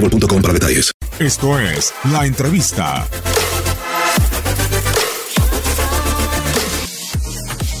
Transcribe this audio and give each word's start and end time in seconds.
boostmobile.com 0.00 0.42
para 0.42 0.52
detalles. 0.52 0.90
Esto 1.18 1.58
es 1.58 1.92
La 2.12 2.26
Entrevista. 2.26 3.06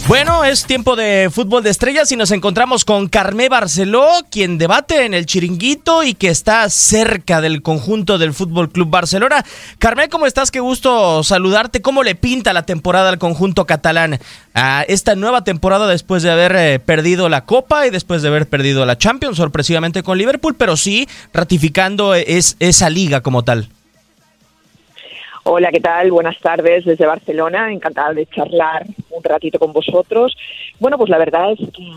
Bueno, 0.08 0.42
es 0.42 0.64
tiempo 0.64 0.96
de 0.96 1.28
fútbol 1.30 1.62
de 1.62 1.68
estrellas 1.68 2.10
y 2.10 2.16
nos 2.16 2.30
encontramos 2.30 2.86
con 2.86 3.10
Carmé 3.10 3.50
Barceló, 3.50 4.08
quien 4.30 4.56
debate 4.56 5.04
en 5.04 5.12
el 5.12 5.26
chiringuito 5.26 6.02
y 6.02 6.14
que 6.14 6.30
está 6.30 6.70
cerca 6.70 7.42
del 7.42 7.60
conjunto 7.60 8.16
del 8.16 8.32
Fútbol 8.32 8.70
Club 8.70 8.88
Barcelona. 8.88 9.44
Carmé, 9.78 10.08
¿cómo 10.08 10.24
estás? 10.24 10.50
Qué 10.50 10.60
gusto 10.60 11.22
saludarte. 11.22 11.82
¿Cómo 11.82 12.02
le 12.02 12.14
pinta 12.14 12.54
la 12.54 12.64
temporada 12.64 13.10
al 13.10 13.18
conjunto 13.18 13.66
catalán? 13.66 14.18
A 14.54 14.82
esta 14.88 15.14
nueva 15.14 15.44
temporada 15.44 15.86
después 15.86 16.22
de 16.22 16.30
haber 16.30 16.56
eh, 16.56 16.78
perdido 16.78 17.28
la 17.28 17.44
Copa 17.44 17.86
y 17.86 17.90
después 17.90 18.22
de 18.22 18.28
haber 18.28 18.48
perdido 18.48 18.86
la 18.86 18.96
Champions 18.96 19.36
sorpresivamente 19.36 20.02
con 20.02 20.16
Liverpool, 20.16 20.56
pero 20.56 20.78
sí 20.78 21.06
ratificando 21.34 22.14
es, 22.14 22.56
esa 22.60 22.88
liga 22.88 23.20
como 23.20 23.44
tal. 23.44 23.68
Hola, 25.50 25.70
¿qué 25.72 25.80
tal? 25.80 26.10
Buenas 26.10 26.38
tardes 26.40 26.84
desde 26.84 27.06
Barcelona. 27.06 27.72
Encantada 27.72 28.12
de 28.12 28.26
charlar 28.26 28.84
un 29.08 29.24
ratito 29.24 29.58
con 29.58 29.72
vosotros. 29.72 30.36
Bueno, 30.78 30.98
pues 30.98 31.08
la 31.08 31.16
verdad 31.16 31.52
es 31.52 31.70
que 31.72 31.90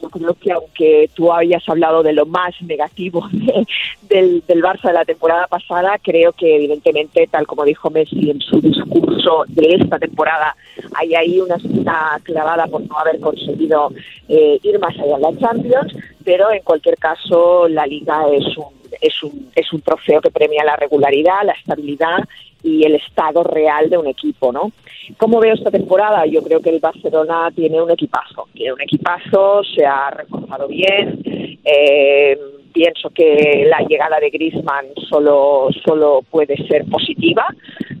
yo 0.00 0.08
creo 0.08 0.34
que 0.40 0.52
aunque 0.52 1.10
tú 1.12 1.30
habías 1.30 1.68
hablado 1.68 2.02
de 2.02 2.14
lo 2.14 2.24
más 2.24 2.54
negativo 2.62 3.28
de, 3.32 4.40
del, 4.48 4.62
Barça 4.62 4.88
de 4.88 4.94
la 4.94 5.04
temporada 5.04 5.46
pasada, 5.46 5.98
creo 6.02 6.32
que 6.32 6.56
evidentemente, 6.56 7.26
tal 7.26 7.46
como 7.46 7.66
dijo 7.66 7.90
Messi 7.90 8.30
en 8.30 8.40
su 8.40 8.62
discurso 8.62 9.44
de 9.46 9.74
esta 9.74 9.98
temporada, 9.98 10.56
hay 10.94 11.14
ahí 11.14 11.38
una 11.38 11.56
espina 11.56 12.18
clavada 12.22 12.66
por 12.66 12.80
no 12.80 12.98
haber 12.98 13.20
conseguido 13.20 13.92
eh, 14.26 14.58
ir 14.62 14.78
más 14.78 14.98
allá 14.98 15.16
en 15.16 15.20
la 15.20 15.36
Champions, 15.36 15.94
pero 16.24 16.50
en 16.50 16.62
cualquier 16.62 16.96
caso 16.96 17.68
la 17.68 17.86
Liga 17.86 18.22
es 18.32 18.56
un 18.56 18.85
es 19.00 19.22
un, 19.22 19.50
es 19.54 19.72
un 19.72 19.80
trofeo 19.80 20.20
que 20.20 20.30
premia 20.30 20.64
la 20.64 20.76
regularidad, 20.76 21.44
la 21.44 21.52
estabilidad 21.52 22.18
y 22.62 22.84
el 22.84 22.96
estado 22.96 23.44
real 23.44 23.88
de 23.88 23.98
un 23.98 24.06
equipo, 24.06 24.52
¿no? 24.52 24.72
¿Cómo 25.16 25.38
veo 25.40 25.54
esta 25.54 25.70
temporada? 25.70 26.26
Yo 26.26 26.42
creo 26.42 26.60
que 26.60 26.70
el 26.70 26.80
Barcelona 26.80 27.50
tiene 27.54 27.80
un 27.80 27.90
equipazo, 27.90 28.48
tiene 28.52 28.72
un 28.72 28.80
equipazo, 28.80 29.62
se 29.62 29.84
ha 29.84 30.10
reforzado 30.10 30.66
bien, 30.66 31.20
eh, 31.64 32.38
pienso 32.72 33.10
que 33.10 33.66
la 33.70 33.86
llegada 33.86 34.18
de 34.20 34.30
Griezmann 34.30 34.86
solo, 35.08 35.68
solo 35.84 36.22
puede 36.30 36.56
ser 36.68 36.84
positiva, 36.86 37.46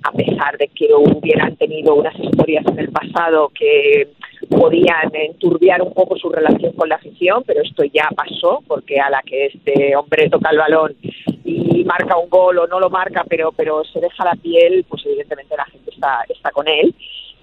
a 0.02 0.12
pesar 0.12 0.58
de 0.58 0.68
que 0.68 0.88
hubieran 0.92 1.56
tenido 1.56 1.94
unas 1.94 2.14
historias 2.18 2.64
en 2.66 2.78
el 2.80 2.90
pasado 2.90 3.50
que 3.58 4.08
podían 4.48 5.14
enturbiar 5.14 5.82
un 5.82 5.92
poco 5.92 6.16
su 6.16 6.28
relación 6.28 6.72
con 6.72 6.88
la 6.88 6.96
afición, 6.96 7.42
pero 7.46 7.62
esto 7.62 7.84
ya 7.84 8.08
pasó, 8.14 8.62
porque 8.66 9.00
a 9.00 9.10
la 9.10 9.22
que 9.22 9.46
este 9.46 9.96
hombre 9.96 10.28
toca 10.28 10.50
el 10.50 10.58
balón 10.58 10.96
y 11.44 11.84
marca 11.84 12.16
un 12.16 12.28
gol 12.28 12.58
o 12.58 12.66
no 12.66 12.80
lo 12.80 12.90
marca, 12.90 13.24
pero, 13.28 13.52
pero 13.52 13.84
se 13.84 14.00
deja 14.00 14.24
la 14.24 14.34
piel, 14.34 14.84
pues 14.88 15.04
evidentemente 15.06 15.56
la 15.56 15.64
gente 15.66 15.90
está, 15.90 16.24
está 16.28 16.50
con 16.50 16.66
él. 16.68 16.94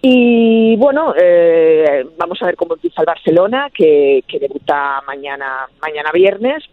Y 0.02 0.76
bueno, 0.76 1.14
eh, 1.18 2.06
vamos 2.18 2.42
a 2.42 2.46
ver 2.46 2.58
cómo 2.58 2.74
empieza 2.74 3.02
el 3.02 3.06
Barcelona, 3.06 3.70
que, 3.74 4.24
que 4.28 4.40
debuta 4.40 5.02
mañana, 5.08 5.68
mañana 5.82 6.12
viernes. 6.12 6.64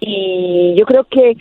Y 0.00 0.74
yo 0.76 0.84
creo 0.84 1.04
que 1.04 1.36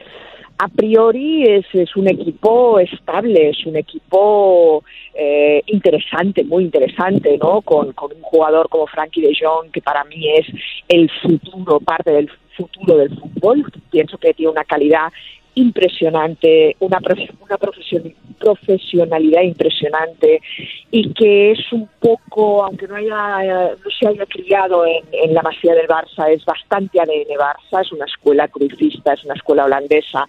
a 0.57 0.67
priori 0.69 1.43
es, 1.43 1.65
es 1.73 1.95
un 1.95 2.07
equipo 2.07 2.79
estable, 2.79 3.49
es 3.49 3.65
un 3.65 3.75
equipo 3.75 4.83
eh, 5.13 5.61
interesante, 5.67 6.43
muy 6.43 6.63
interesante, 6.63 7.37
¿no? 7.37 7.61
Con, 7.61 7.91
con 7.93 8.11
un 8.15 8.21
jugador 8.21 8.69
como 8.69 8.87
Frankie 8.87 9.21
de 9.21 9.35
Jong, 9.39 9.71
que 9.71 9.81
para 9.81 10.03
mí 10.05 10.29
es 10.29 10.47
el 10.87 11.09
futuro, 11.21 11.79
parte 11.79 12.11
del 12.11 12.29
futuro 12.55 12.97
del 12.97 13.09
fútbol. 13.09 13.65
Pienso 13.91 14.17
que 14.17 14.33
tiene 14.33 14.51
una 14.51 14.63
calidad 14.63 15.11
impresionante, 15.55 16.75
una, 16.79 16.99
una 17.41 17.57
profesionalidad 18.37 19.41
impresionante 19.41 20.41
y 20.91 21.13
que 21.13 21.51
es 21.51 21.71
un 21.71 21.89
poco, 21.99 22.63
aunque 22.63 22.87
no 22.87 22.95
haya 22.95 23.71
no 23.71 23.91
se 23.97 24.07
haya 24.07 24.25
criado 24.25 24.85
en, 24.85 25.03
en 25.11 25.33
la 25.33 25.41
masía 25.41 25.73
del 25.73 25.87
Barça, 25.87 26.29
es 26.29 26.43
bastante 26.45 26.99
ADN 26.99 27.37
Barça, 27.39 27.81
es 27.81 27.91
una 27.91 28.05
escuela 28.05 28.47
crucista, 28.47 29.13
es 29.13 29.23
una 29.23 29.35
escuela 29.35 29.65
holandesa 29.65 30.27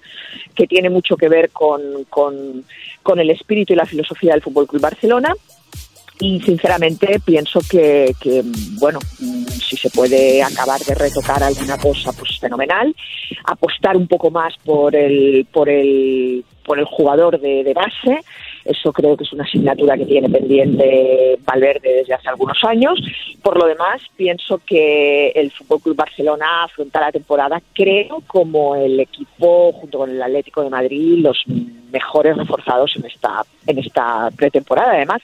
que 0.54 0.66
tiene 0.66 0.90
mucho 0.90 1.16
que 1.16 1.28
ver 1.28 1.50
con, 1.50 2.04
con, 2.08 2.64
con 3.02 3.18
el 3.18 3.30
espíritu 3.30 3.72
y 3.72 3.76
la 3.76 3.86
filosofía 3.86 4.32
del 4.32 4.42
Fútbol 4.42 4.66
Club 4.66 4.82
Barcelona 4.82 5.34
y 6.18 6.40
sinceramente 6.40 7.20
pienso 7.24 7.60
que, 7.68 8.14
que, 8.20 8.42
bueno 8.78 8.98
si 9.48 9.76
se 9.76 9.90
puede 9.90 10.42
acabar 10.42 10.80
de 10.80 10.94
retocar 10.94 11.42
alguna 11.42 11.76
cosa 11.78 12.12
pues 12.12 12.38
fenomenal 12.38 12.94
apostar 13.44 13.96
un 13.96 14.06
poco 14.06 14.30
más 14.30 14.54
por 14.64 14.94
el 14.96 15.46
por 15.52 15.68
el 15.68 16.44
por 16.64 16.78
el 16.78 16.84
jugador 16.84 17.38
de, 17.40 17.62
de 17.64 17.74
base 17.74 18.20
eso 18.66 18.92
creo 18.92 19.16
que 19.16 19.22
es 19.22 19.32
una 19.32 19.44
asignatura 19.44 19.96
que 19.96 20.06
tiene 20.06 20.28
pendiente 20.28 21.38
Valverde 21.44 21.98
desde 21.98 22.14
hace 22.14 22.28
algunos 22.28 22.58
años. 22.64 22.98
Por 23.40 23.56
lo 23.56 23.66
demás, 23.66 24.02
pienso 24.16 24.60
que 24.66 25.28
el 25.28 25.52
Fútbol 25.52 25.80
Club 25.80 25.96
Barcelona 25.96 26.64
afronta 26.64 27.00
la 27.00 27.12
temporada, 27.12 27.62
creo, 27.72 28.22
como 28.26 28.74
el 28.74 28.98
equipo 28.98 29.72
junto 29.72 29.98
con 29.98 30.10
el 30.10 30.20
Atlético 30.20 30.62
de 30.62 30.70
Madrid, 30.70 31.18
los 31.18 31.44
mejores 31.92 32.36
reforzados 32.36 32.96
en 32.96 33.06
esta 33.06 33.44
en 33.68 33.78
esta 33.78 34.30
pretemporada. 34.36 34.94
Además, 34.94 35.22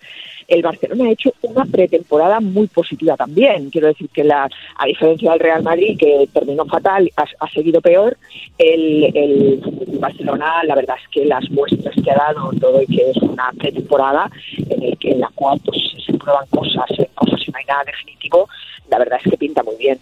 el 0.48 0.62
Barcelona 0.62 1.04
ha 1.04 1.12
hecho 1.12 1.32
una 1.42 1.64
pretemporada 1.64 2.40
muy 2.40 2.66
positiva 2.68 3.16
también. 3.16 3.70
Quiero 3.70 3.88
decir 3.88 4.08
que 4.10 4.24
la, 4.24 4.48
a 4.76 4.86
diferencia 4.86 5.30
del 5.30 5.40
Real 5.40 5.62
Madrid, 5.62 5.98
que 5.98 6.28
terminó 6.32 6.64
fatal, 6.66 7.10
ha, 7.16 7.24
ha 7.40 7.50
seguido 7.50 7.80
peor, 7.80 8.16
el, 8.58 9.16
el 9.16 9.60
Barcelona, 9.98 10.62
la 10.64 10.74
verdad 10.74 10.96
es 11.02 11.08
que 11.08 11.24
las 11.24 11.48
muestras 11.50 11.94
que 11.94 12.10
ha 12.10 12.16
dado 12.16 12.50
todo 12.60 12.82
y 12.82 12.86
que 12.86 13.10
es 13.10 13.16
una 13.18 13.50
pretemporada 13.58 14.30
en, 14.68 14.82
el 14.82 14.98
que, 14.98 15.12
en 15.12 15.20
la 15.20 15.30
cual 15.34 15.60
pues, 15.64 15.80
se 16.04 16.12
prueban 16.14 16.46
cosas, 16.50 16.86
cosas 17.14 17.40
y 17.46 17.50
no 17.50 17.58
hay 17.58 17.64
nada 17.64 17.84
definitivo, 17.84 18.48
la 18.90 18.98
verdad 18.98 19.18
es 19.24 19.30
que 19.30 19.36
pinta 19.36 19.62
muy 19.62 19.76
bien. 19.76 19.98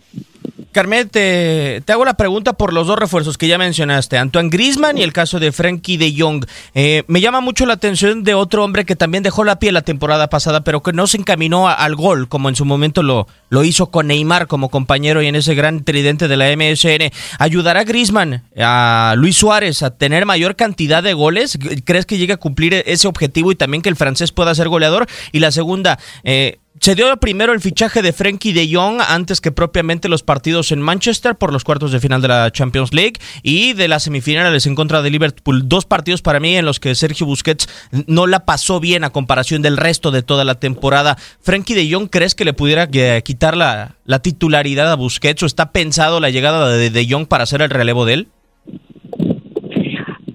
Carmen, 0.72 1.08
te, 1.08 1.82
hago 1.88 2.04
la 2.04 2.14
pregunta 2.14 2.52
por 2.52 2.72
los 2.72 2.86
dos 2.86 2.96
refuerzos 2.96 3.36
que 3.36 3.48
ya 3.48 3.58
mencionaste, 3.58 4.18
Antoine 4.18 4.50
Grisman 4.50 4.98
y 4.98 5.02
el 5.02 5.12
caso 5.12 5.40
de 5.40 5.50
Frankie 5.50 5.96
de 5.96 6.14
Jong. 6.16 6.44
Eh, 6.74 7.02
me 7.08 7.20
llama 7.20 7.40
mucho 7.40 7.66
la 7.66 7.74
atención 7.74 8.22
de 8.22 8.34
otro 8.34 8.62
hombre 8.62 8.84
que 8.84 8.94
también 8.94 9.24
dejó 9.24 9.42
la 9.42 9.58
piel 9.58 9.74
la 9.74 9.82
temporada 9.82 10.28
pasada, 10.30 10.62
pero 10.62 10.80
que 10.80 10.92
no 10.92 11.08
se 11.08 11.16
encaminó 11.16 11.68
al 11.68 11.96
gol, 11.96 12.28
como 12.28 12.48
en 12.48 12.54
su 12.54 12.64
momento 12.64 13.02
lo, 13.02 13.26
lo 13.48 13.64
hizo 13.64 13.90
con 13.90 14.06
Neymar 14.06 14.46
como 14.46 14.68
compañero 14.68 15.22
y 15.22 15.26
en 15.26 15.34
ese 15.34 15.56
gran 15.56 15.82
tridente 15.82 16.28
de 16.28 16.36
la 16.36 16.46
MSN. 16.56 17.10
¿Ayudará 17.38 17.82
Grisman 17.82 18.44
a 18.56 19.14
Luis 19.16 19.36
Suárez 19.36 19.82
a 19.82 19.90
tener 19.90 20.24
mayor 20.24 20.54
cantidad 20.54 21.02
de 21.02 21.14
goles? 21.14 21.58
¿Crees 21.84 22.06
que 22.06 22.16
llegue 22.16 22.34
a 22.34 22.38
cumplir 22.38 22.74
ese 22.86 23.08
objetivo 23.08 23.50
y 23.50 23.56
también 23.56 23.82
que 23.82 23.88
el 23.88 23.96
francés 23.96 24.30
pueda 24.30 24.54
ser 24.54 24.68
goleador? 24.68 25.08
Y 25.32 25.40
la 25.40 25.50
segunda, 25.50 25.98
eh, 26.22 26.58
se 26.80 26.94
dio 26.94 27.14
primero 27.18 27.52
el 27.52 27.60
fichaje 27.60 28.00
de 28.00 28.14
Frankie 28.14 28.54
de 28.54 28.66
Jong 28.72 29.02
antes 29.06 29.42
que 29.42 29.52
propiamente 29.52 30.08
los 30.08 30.22
partidos 30.22 30.72
en 30.72 30.80
Manchester 30.80 31.36
por 31.36 31.52
los 31.52 31.62
cuartos 31.62 31.92
de 31.92 32.00
final 32.00 32.22
de 32.22 32.28
la 32.28 32.50
Champions 32.50 32.94
League 32.94 33.20
y 33.42 33.74
de 33.74 33.86
las 33.86 34.04
semifinales 34.04 34.64
en 34.64 34.74
contra 34.74 35.02
de 35.02 35.10
Liverpool. 35.10 35.68
Dos 35.68 35.84
partidos 35.84 36.22
para 36.22 36.40
mí 36.40 36.56
en 36.56 36.64
los 36.64 36.80
que 36.80 36.94
Sergio 36.94 37.26
Busquets 37.26 37.68
no 38.06 38.26
la 38.26 38.46
pasó 38.46 38.80
bien 38.80 39.04
a 39.04 39.10
comparación 39.10 39.60
del 39.60 39.76
resto 39.76 40.10
de 40.10 40.22
toda 40.22 40.46
la 40.46 40.54
temporada. 40.54 41.18
¿Frankie 41.42 41.74
de 41.74 41.92
Jong 41.92 42.08
crees 42.08 42.34
que 42.34 42.46
le 42.46 42.54
pudiera 42.54 42.88
eh, 42.90 43.20
quitar 43.22 43.58
la, 43.58 43.96
la 44.06 44.20
titularidad 44.20 44.90
a 44.90 44.96
Busquets 44.96 45.42
o 45.42 45.46
está 45.46 45.72
pensado 45.72 46.18
la 46.18 46.30
llegada 46.30 46.70
de 46.70 46.88
de 46.88 47.06
Jong 47.06 47.26
para 47.26 47.44
hacer 47.44 47.60
el 47.60 47.68
relevo 47.68 48.06
de 48.06 48.14
él? 48.14 48.28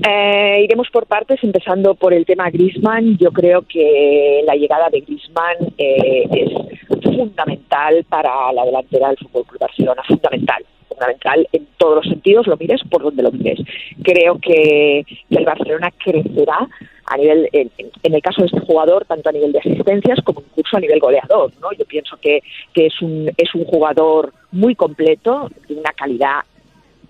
Eh, 0.07 0.61
iremos 0.63 0.87
por 0.91 1.07
partes, 1.07 1.43
empezando 1.43 1.95
por 1.95 2.13
el 2.13 2.25
tema 2.25 2.51
Grisman. 2.51 3.17
Yo 3.17 3.31
creo 3.31 3.63
que 3.63 4.43
la 4.45 4.55
llegada 4.55 4.89
de 4.89 5.01
Grisman 5.01 5.57
eh, 5.77 6.27
es 6.31 7.15
fundamental 7.15 8.05
para 8.07 8.53
la 8.53 8.65
delantera 8.65 9.07
del 9.07 9.17
Fútbol 9.17 9.45
Club 9.45 9.61
Barcelona, 9.61 10.03
fundamental 10.07 10.63
fundamental 10.87 11.47
en 11.51 11.67
todos 11.77 11.95
los 11.95 12.05
sentidos, 12.05 12.47
lo 12.47 12.55
mires 12.57 12.81
por 12.89 13.01
donde 13.01 13.23
lo 13.23 13.31
mires. 13.31 13.59
Creo 14.03 14.39
que, 14.39 15.03
el 15.29 15.45
Barcelona 15.45 15.91
crecerá 15.91 16.67
a 17.07 17.17
nivel, 17.17 17.49
en, 17.51 17.69
el 18.03 18.21
caso 18.21 18.41
de 18.41 18.47
este 18.47 18.61
jugador, 18.61 19.05
tanto 19.05 19.29
a 19.29 19.33
nivel 19.33 19.51
de 19.51 19.59
asistencias 19.59 20.19
como 20.23 20.41
incluso 20.41 20.77
a 20.77 20.79
nivel 20.79 20.99
goleador. 20.99 21.51
¿no? 21.59 21.73
Yo 21.73 21.85
pienso 21.85 22.15
que, 22.17 22.41
que 22.73 22.85
es, 22.85 23.01
un, 23.01 23.29
es 23.35 23.53
un 23.53 23.65
jugador 23.65 24.31
muy 24.51 24.75
completo, 24.75 25.49
de 25.67 25.75
una 25.75 25.91
calidad 25.91 26.41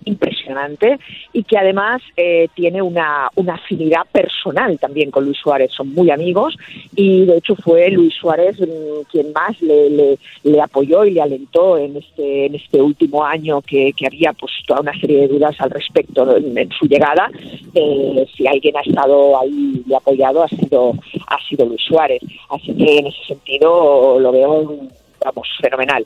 impresionante 0.06 1.00
y 1.34 1.44
que 1.44 1.58
además 1.58 2.02
eh, 2.16 2.48
tiene 2.56 2.82
una, 2.82 3.30
una, 3.36 3.56
afinidad 3.56 4.06
personal 4.12 4.78
también 4.80 5.12
con 5.12 5.26
Luis 5.26 5.38
Suárez. 5.38 5.72
Son 5.72 5.94
muy 5.94 6.12
amigos 6.12 6.56
y 6.96 7.26
de 7.26 7.38
hecho 7.38 7.56
fue 7.56 7.90
Luis 7.90 8.14
Suárez 8.14 8.60
mm, 8.60 9.10
quien 9.12 9.34
más 9.34 9.60
le, 9.62 10.18
le, 10.44 10.62
apoyó 10.62 11.06
y 11.06 11.12
le 11.12 11.22
alentó 11.22 11.78
en 11.78 11.98
este, 11.98 12.46
en 12.46 12.56
este 12.56 12.82
último 12.82 13.24
año 13.24 13.62
que, 13.62 13.94
que 13.94 14.08
había 14.08 14.34
pues 14.34 14.52
toda 14.66 14.82
una 14.82 15.00
serie 15.00 15.22
de 15.22 15.28
dudas 15.28 15.56
al 15.60 15.70
respecto 15.72 16.38
en, 16.38 16.70
su 16.72 16.86
llegada. 16.86 17.30
Eh, 17.74 18.26
si 18.36 18.48
alguien 18.48 18.78
ha 18.78 18.82
estado 18.82 19.40
ahí 19.40 19.84
y 19.88 19.94
apoyado 19.94 20.44
ha 20.44 20.48
sido, 20.48 20.94
ha 21.28 21.38
sido 21.48 21.66
Luis 21.66 21.82
Suárez. 21.82 22.22
Así 22.50 22.74
que 22.76 23.00
en 23.00 23.08
ese 23.08 23.24
sentido 23.28 24.20
lo 24.20 24.32
veo 24.32 24.90
vamos, 25.26 25.48
fenomenal. 25.62 26.06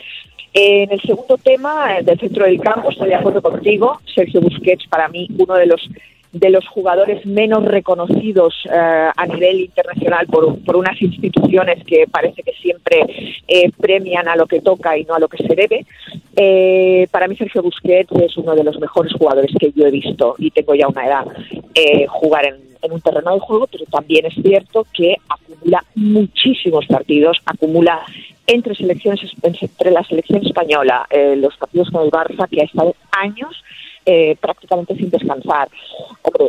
En 0.54 0.92
el 0.92 1.01
segundo 1.01 1.38
tema, 1.38 1.98
eh, 1.98 2.04
del 2.04 2.19
centro 2.19 2.45
del 2.45 2.60
campo, 2.60 2.89
estoy 2.89 3.10
de 3.10 3.16
acuerdo 3.16 3.42
contigo. 3.42 4.00
Sergio 4.16 4.42
Busquets, 4.42 4.88
para 4.88 5.07
mí, 5.07 5.27
uno 5.38 5.54
de 5.56 5.68
los 5.68 5.88
de 6.31 6.49
los 6.49 6.67
jugadores 6.67 7.25
menos 7.25 7.65
reconocidos 7.65 8.53
eh, 8.65 9.09
a 9.15 9.25
nivel 9.25 9.61
internacional 9.61 10.27
por, 10.27 10.59
por, 10.63 10.75
unas 10.75 11.01
instituciones 11.01 11.83
que 11.85 12.05
parece 12.11 12.43
que 12.43 12.53
siempre 12.53 13.01
eh, 13.47 13.71
premian 13.79 14.27
a 14.27 14.35
lo 14.35 14.45
que 14.45 14.61
toca 14.61 14.97
y 14.97 15.05
no 15.05 15.15
a 15.15 15.19
lo 15.19 15.27
que 15.27 15.43
se 15.43 15.55
debe. 15.55 15.85
para 17.11 17.27
mí 17.27 17.35
Sergio 17.35 17.63
Busquets 17.63 18.11
es 18.21 18.37
uno 18.37 18.53
de 18.55 18.63
los 18.63 18.79
mejores 18.79 19.11
jugadores 19.13 19.51
que 19.59 19.71
yo 19.71 19.85
he 19.85 19.91
visto 19.91 20.35
y 20.37 20.51
tengo 20.51 20.75
ya 20.75 20.87
una 20.87 21.05
edad 21.05 21.25
jugar 22.09 22.45
en, 22.45 22.69
en 22.81 22.91
un 22.91 23.01
terreno 23.01 23.33
de 23.33 23.39
juego, 23.39 23.67
pero 23.67 23.85
también 23.85 24.25
es 24.25 24.35
cierto 24.41 24.85
que 24.93 25.15
acumula 25.27 25.83
muchísimos 25.95 26.85
partidos, 26.87 27.37
acumula 27.45 28.01
entre 28.47 28.75
selecciones 28.75 29.19
entre 29.43 29.91
la 29.91 30.03
selección 30.03 30.45
española, 30.45 31.05
eh, 31.09 31.35
los 31.35 31.55
partidos 31.57 31.89
con 31.91 32.05
el 32.05 32.11
Barça, 32.11 32.47
que 32.49 32.61
ha 32.61 32.65
estado 32.65 32.95
años 33.11 33.55
eh, 34.11 34.35
prácticamente 34.41 34.95
sin 34.95 35.11
descansar. 35.11 35.69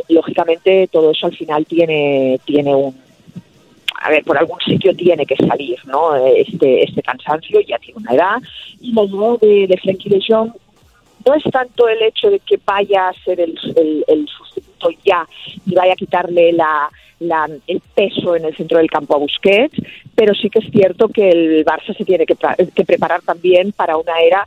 lógicamente 0.09 0.89
todo 0.91 1.11
eso 1.11 1.27
al 1.27 1.37
final 1.37 1.67
tiene 1.67 2.41
tiene 2.47 2.75
un 2.75 2.95
a 4.03 4.09
ver, 4.09 4.25
por 4.25 4.39
algún 4.39 4.59
sitio 4.61 4.97
tiene 4.97 5.27
que 5.27 5.37
salir, 5.37 5.79
¿no? 5.85 6.17
Este, 6.17 6.85
este 6.85 7.03
cansancio 7.03 7.61
ya 7.61 7.79
tiene 7.79 8.01
una 8.01 8.15
edad. 8.15 8.37
Y 8.81 8.95
la 8.95 9.03
idea 9.03 9.37
de, 9.43 9.67
de 9.67 9.77
Frenkie 9.77 10.09
de 10.09 10.21
no 11.27 11.35
es 11.35 11.45
tanto 11.53 11.87
el 11.87 12.01
hecho 12.01 12.31
de 12.31 12.39
que 12.39 12.59
vaya 12.65 13.09
a 13.09 13.13
ser 13.25 13.41
el, 13.41 13.59
el 14.09 14.27
ya 15.05 15.27
y 15.67 15.75
vaya 15.75 15.93
a 15.93 15.97
quitarle 15.97 16.53
la, 16.53 16.89
el 17.67 17.81
peso 17.95 18.37
en 18.37 18.47
el 18.47 18.57
centro 18.57 18.79
del 18.79 18.91
campo 18.91 19.15
a 19.15 19.19
Busquets, 19.19 19.77
pero 20.15 20.35
sí 20.35 20.49
que 20.49 20.61
es 20.61 20.71
cierto 20.71 21.09
que 21.09 21.29
el 21.29 21.65
Barça 21.65 21.97
se 21.97 22.05
tiene 22.05 22.25
que, 22.27 22.37
preparar 22.85 23.23
también 23.23 23.73
para 23.73 23.97
una 23.97 24.19
era 24.21 24.47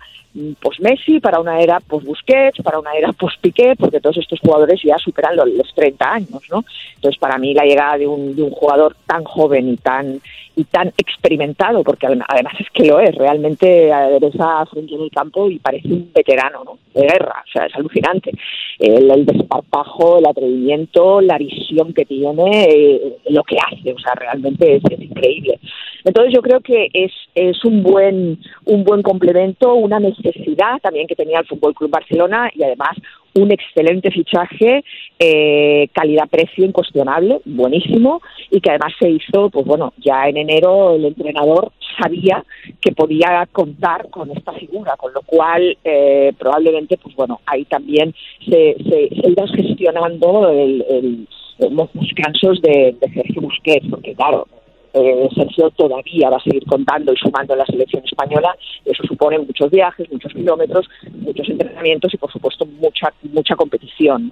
post 0.59 0.79
Messi, 0.79 1.19
para 1.19 1.39
una 1.39 1.59
era 1.59 1.79
post 1.79 2.05
Busquets, 2.05 2.61
para 2.63 2.79
una 2.79 2.93
era 2.93 3.13
post 3.13 3.39
Piqué, 3.39 3.75
porque 3.77 3.99
todos 3.99 4.17
estos 4.17 4.39
jugadores 4.39 4.81
ya 4.83 4.97
superan 4.97 5.35
los, 5.35 5.73
30 5.75 6.11
años, 6.11 6.41
¿no? 6.49 6.65
Entonces, 6.95 7.19
para 7.19 7.37
mí 7.37 7.53
la 7.53 7.65
llegada 7.65 7.97
de 7.97 8.07
un, 8.07 8.35
de 8.35 8.41
un 8.41 8.51
jugador 8.51 8.95
tan 9.05 9.23
joven 9.23 9.69
y 9.69 9.77
tan 9.77 10.21
y 10.55 10.65
tan 10.65 10.89
experimentado, 10.97 11.83
porque 11.83 12.05
además 12.05 12.53
es 12.59 12.69
que 12.71 12.85
lo 12.85 12.99
es, 12.99 13.15
realmente 13.15 13.91
adereza 13.91 14.65
frente 14.67 14.93
en 14.93 15.01
el 15.01 15.09
campo 15.09 15.49
y 15.49 15.57
parece 15.57 15.87
un 15.87 16.11
veterano, 16.13 16.63
¿no? 16.63 16.77
De 16.93 17.01
guerra, 17.01 17.43
o 17.45 17.51
sea, 17.51 17.65
es 17.65 17.75
alucinante. 17.75 18.31
El, 18.79 19.09
el 19.09 19.25
desparpajo, 19.25 20.19
el 20.19 20.27
atrevimiento, 20.27 21.21
la 21.21 21.37
visión 21.37 21.93
que 21.93 22.05
tiene, 22.05 22.65
eh, 22.69 23.17
lo 23.29 23.43
que 23.43 23.57
hace, 23.57 23.93
o 23.93 23.99
sea, 23.99 24.13
realmente 24.15 24.75
es, 24.75 24.83
es 24.89 25.01
increíble. 25.01 25.59
Entonces 26.03 26.33
yo 26.33 26.41
creo 26.41 26.59
que 26.61 26.89
es, 26.93 27.11
es 27.35 27.63
un 27.65 27.83
buen 27.83 28.39
un 28.65 28.83
buen 28.83 29.01
complemento, 29.01 29.73
una 29.73 29.99
necesidad 29.99 30.79
también 30.81 31.07
que 31.07 31.15
tenía 31.15 31.39
el 31.39 31.47
Fútbol 31.47 31.73
Club 31.73 31.91
Barcelona 31.91 32.49
y 32.53 32.63
además 32.63 32.97
un 33.35 33.51
excelente 33.51 34.11
fichaje, 34.11 34.83
eh, 35.17 35.87
calidad-precio 35.93 36.65
incuestionable, 36.65 37.41
buenísimo, 37.45 38.21
y 38.51 38.61
que 38.61 38.69
además 38.69 38.93
se 38.99 39.09
hizo, 39.09 39.49
pues 39.49 39.65
bueno, 39.65 39.93
ya 39.97 40.27
en 40.27 40.37
enero 40.37 40.95
el 40.95 41.05
entrenador 41.05 41.71
sabía 41.99 42.43
que 42.79 42.91
podía 42.91 43.47
contar 43.51 44.09
con 44.09 44.31
esta 44.31 44.53
figura, 44.53 44.95
con 44.97 45.13
lo 45.13 45.21
cual 45.21 45.77
eh, 45.83 46.31
probablemente, 46.37 46.97
pues 46.97 47.15
bueno, 47.15 47.39
ahí 47.45 47.65
también 47.65 48.13
se, 48.45 48.75
se, 48.83 49.09
se 49.09 49.63
gestionando 49.63 50.49
el, 50.49 51.27
los 51.59 51.89
descansos 51.93 52.61
de, 52.61 52.95
de 52.99 53.13
Sergio 53.13 53.41
Busquets, 53.41 53.87
porque 53.89 54.13
claro, 54.13 54.47
eh, 54.93 55.27
Sergio 55.35 55.71
todavía 55.71 56.29
va 56.29 56.37
a 56.37 56.43
seguir 56.43 56.63
contando 56.65 57.13
y 57.13 57.17
sumando 57.17 57.53
en 57.53 57.59
la 57.59 57.65
selección 57.65 58.03
española. 58.05 58.55
Eso 58.85 59.03
supone 59.03 59.39
muchos 59.39 59.71
viajes, 59.71 60.11
muchos 60.11 60.31
kilómetros, 60.33 60.87
muchos 61.11 61.49
entrenamientos 61.49 62.13
y, 62.13 62.17
por 62.17 62.31
supuesto, 62.31 62.65
mucha, 62.65 63.11
mucha 63.23 63.55
competición. 63.55 64.31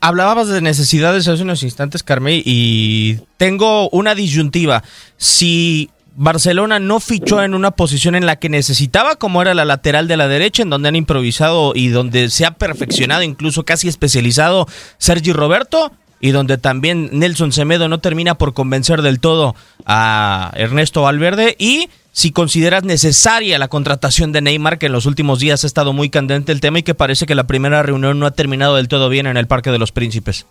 Hablabas 0.00 0.48
de 0.48 0.60
necesidades 0.60 1.28
hace 1.28 1.42
unos 1.42 1.62
instantes, 1.62 2.02
Carmen, 2.02 2.42
y 2.44 3.16
tengo 3.36 3.88
una 3.90 4.14
disyuntiva. 4.14 4.82
Si 5.16 5.90
Barcelona 6.14 6.80
no 6.80 6.98
fichó 6.98 7.42
en 7.42 7.54
una 7.54 7.70
posición 7.70 8.16
en 8.16 8.26
la 8.26 8.36
que 8.36 8.48
necesitaba, 8.48 9.16
como 9.16 9.40
era 9.40 9.54
la 9.54 9.64
lateral 9.64 10.08
de 10.08 10.16
la 10.16 10.26
derecha, 10.26 10.62
en 10.62 10.70
donde 10.70 10.88
han 10.88 10.96
improvisado 10.96 11.72
y 11.76 11.88
donde 11.88 12.28
se 12.30 12.44
ha 12.44 12.52
perfeccionado, 12.52 13.22
incluso 13.22 13.64
casi 13.64 13.86
especializado 13.86 14.66
Sergi 14.98 15.32
Roberto, 15.32 15.92
y 16.20 16.30
donde 16.30 16.58
también 16.58 17.10
Nelson 17.12 17.52
Semedo 17.52 17.88
no 17.88 17.98
termina 17.98 18.36
por 18.36 18.54
convencer 18.54 19.02
del 19.02 19.20
todo 19.20 19.54
a 19.86 20.52
Ernesto 20.54 21.02
Valverde 21.02 21.56
y 21.58 21.88
si 22.12 22.32
consideras 22.32 22.82
necesaria 22.82 23.58
la 23.58 23.68
contratación 23.68 24.32
de 24.32 24.40
Neymar, 24.40 24.78
que 24.78 24.86
en 24.86 24.92
los 24.92 25.06
últimos 25.06 25.38
días 25.38 25.62
ha 25.62 25.66
estado 25.68 25.92
muy 25.92 26.10
candente 26.10 26.50
el 26.50 26.60
tema 26.60 26.80
y 26.80 26.82
que 26.82 26.94
parece 26.94 27.26
que 27.26 27.36
la 27.36 27.46
primera 27.46 27.82
reunión 27.82 28.18
no 28.18 28.26
ha 28.26 28.32
terminado 28.32 28.76
del 28.76 28.88
todo 28.88 29.08
bien 29.08 29.26
en 29.26 29.36
el 29.36 29.46
Parque 29.46 29.70
de 29.70 29.78
los 29.78 29.92
Príncipes. 29.92 30.44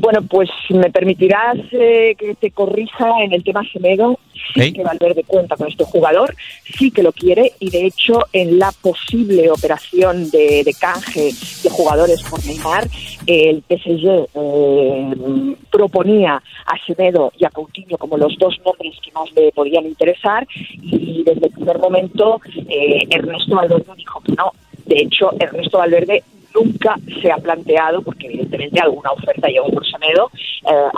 Bueno, 0.00 0.22
pues 0.28 0.50
me 0.70 0.90
permitirás 0.90 1.56
eh, 1.72 2.14
que 2.18 2.34
te 2.34 2.50
corrija 2.50 3.08
en 3.24 3.32
el 3.32 3.42
tema 3.42 3.62
Semedo. 3.72 4.18
Sí 4.54 4.72
que 4.72 4.82
Valverde 4.82 5.24
cuenta 5.24 5.56
con 5.56 5.68
este 5.68 5.84
jugador, 5.84 6.34
sí 6.78 6.90
que 6.90 7.02
lo 7.02 7.12
quiere 7.12 7.52
y 7.58 7.70
de 7.70 7.86
hecho 7.86 8.26
en 8.32 8.58
la 8.58 8.72
posible 8.72 9.50
operación 9.50 10.30
de, 10.30 10.74
canje 10.78 11.30
de 11.62 11.70
jugadores 11.70 12.22
por 12.22 12.44
Neymar, 12.44 12.88
el 13.26 13.62
PSG 13.68 14.28
eh, 14.34 15.56
proponía 15.70 16.42
a 16.66 16.86
Semedo 16.86 17.32
y 17.38 17.44
a 17.44 17.50
Coutinho 17.50 17.98
como 17.98 18.16
los 18.16 18.36
dos 18.38 18.58
nombres 18.64 18.96
que 19.02 19.12
más 19.12 19.30
le 19.32 19.52
podían 19.52 19.86
interesar 19.86 20.46
y 20.82 21.22
desde 21.24 21.46
el 21.46 21.52
primer 21.52 21.78
momento 21.78 22.40
eh, 22.68 23.06
Ernesto 23.10 23.56
Valverde 23.56 23.92
dijo 23.96 24.20
que 24.20 24.32
no. 24.32 24.52
De 24.86 25.02
hecho, 25.02 25.32
Ernesto 25.38 25.78
Valverde 25.78 26.22
nunca 26.58 26.96
se 27.20 27.30
ha 27.30 27.36
planteado, 27.36 28.02
porque 28.02 28.26
evidentemente 28.26 28.80
alguna 28.80 29.12
oferta 29.12 29.48
llegó 29.48 29.68
por 29.70 29.86
Samedo, 29.86 30.30
eh, 30.64 30.88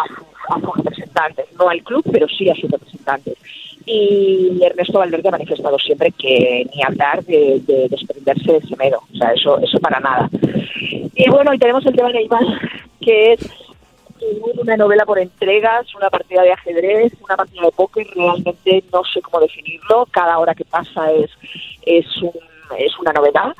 a, 0.48 0.60
sus, 0.60 0.76
representantes, 0.76 1.46
no 1.58 1.68
al 1.68 1.82
club, 1.82 2.04
pero 2.10 2.26
sí 2.28 2.48
a 2.50 2.54
sus 2.54 2.70
representantes. 2.70 3.36
y 3.86 4.60
Ernesto 4.62 4.98
Valverde 4.98 5.28
ha 5.28 5.32
manifestado 5.32 5.78
siempre 5.78 6.12
que 6.12 6.66
ni 6.74 6.82
hablar 6.82 7.24
de, 7.24 7.60
desprenderse 7.88 8.52
de 8.52 8.60
Semedo, 8.62 9.00
o 9.12 9.16
sea, 9.16 9.32
eso, 9.32 9.58
eso 9.60 9.78
para 9.80 10.00
nada. 10.00 10.28
Y 11.14 11.28
bueno, 11.30 11.52
y 11.54 11.58
tenemos 11.58 11.84
el 11.86 11.94
tema 11.94 12.08
de 12.08 12.14
Neymar, 12.14 12.44
que 13.00 13.32
es 13.32 13.50
una 14.58 14.76
novela 14.76 15.04
por 15.04 15.18
entregas, 15.18 15.94
una 15.94 16.10
partida 16.10 16.42
de 16.42 16.52
ajedrez, 16.52 17.12
una 17.22 17.36
partida 17.36 17.62
de 17.62 17.72
póker, 17.72 18.06
realmente 18.14 18.84
no 18.92 19.02
sé 19.04 19.20
cómo 19.22 19.40
definirlo, 19.40 20.06
cada 20.10 20.38
hora 20.38 20.54
que 20.54 20.64
pasa 20.64 21.10
es, 21.12 21.30
es, 21.82 22.06
es 22.78 22.98
una 22.98 23.12
novedad. 23.12 23.54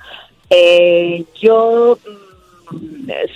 Eh, 0.51 1.25
yo 1.41 1.97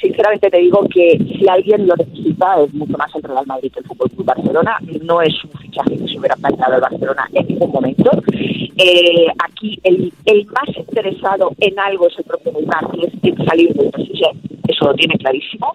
sinceramente 0.00 0.50
te 0.50 0.59
digo 0.59 0.87
que 0.92 1.18
si 1.18 1.49
alguien 1.49 1.87
lo 1.87 1.97
necesita 1.97 2.62
es 2.62 2.73
mucho 2.75 2.97
más 2.97 3.14
el 3.14 3.23
Real 3.23 3.47
Madrid 3.47 3.73
que 3.73 3.80
el 3.80 3.87
Fútbol 3.87 4.11
Club 4.11 4.26
Barcelona. 4.26 4.78
No 5.02 5.23
es 5.23 5.33
un 5.44 5.50
fichaje 5.52 5.97
que 5.97 6.09
se 6.09 6.18
hubiera 6.18 6.37
planteado 6.37 6.76
el 6.76 6.80
Barcelona 6.80 7.28
en 7.33 7.47
ningún 7.47 7.71
momento. 7.71 8.11
Eh, 8.76 9.26
aquí 9.44 9.78
el, 9.83 10.12
el, 10.26 10.47
más 10.47 10.76
interesado 10.76 11.52
en 11.59 11.78
algo 11.78 12.09
es 12.09 12.18
el 12.18 12.25
propio 12.25 12.52
Neymar, 12.52 12.88
y 12.94 13.06
es 13.06 13.47
salir 13.47 13.73
del 13.75 13.90
PSG. 13.90 14.23
Eso 14.68 14.87
lo 14.87 14.94
tiene 14.94 15.16
clarísimo. 15.18 15.75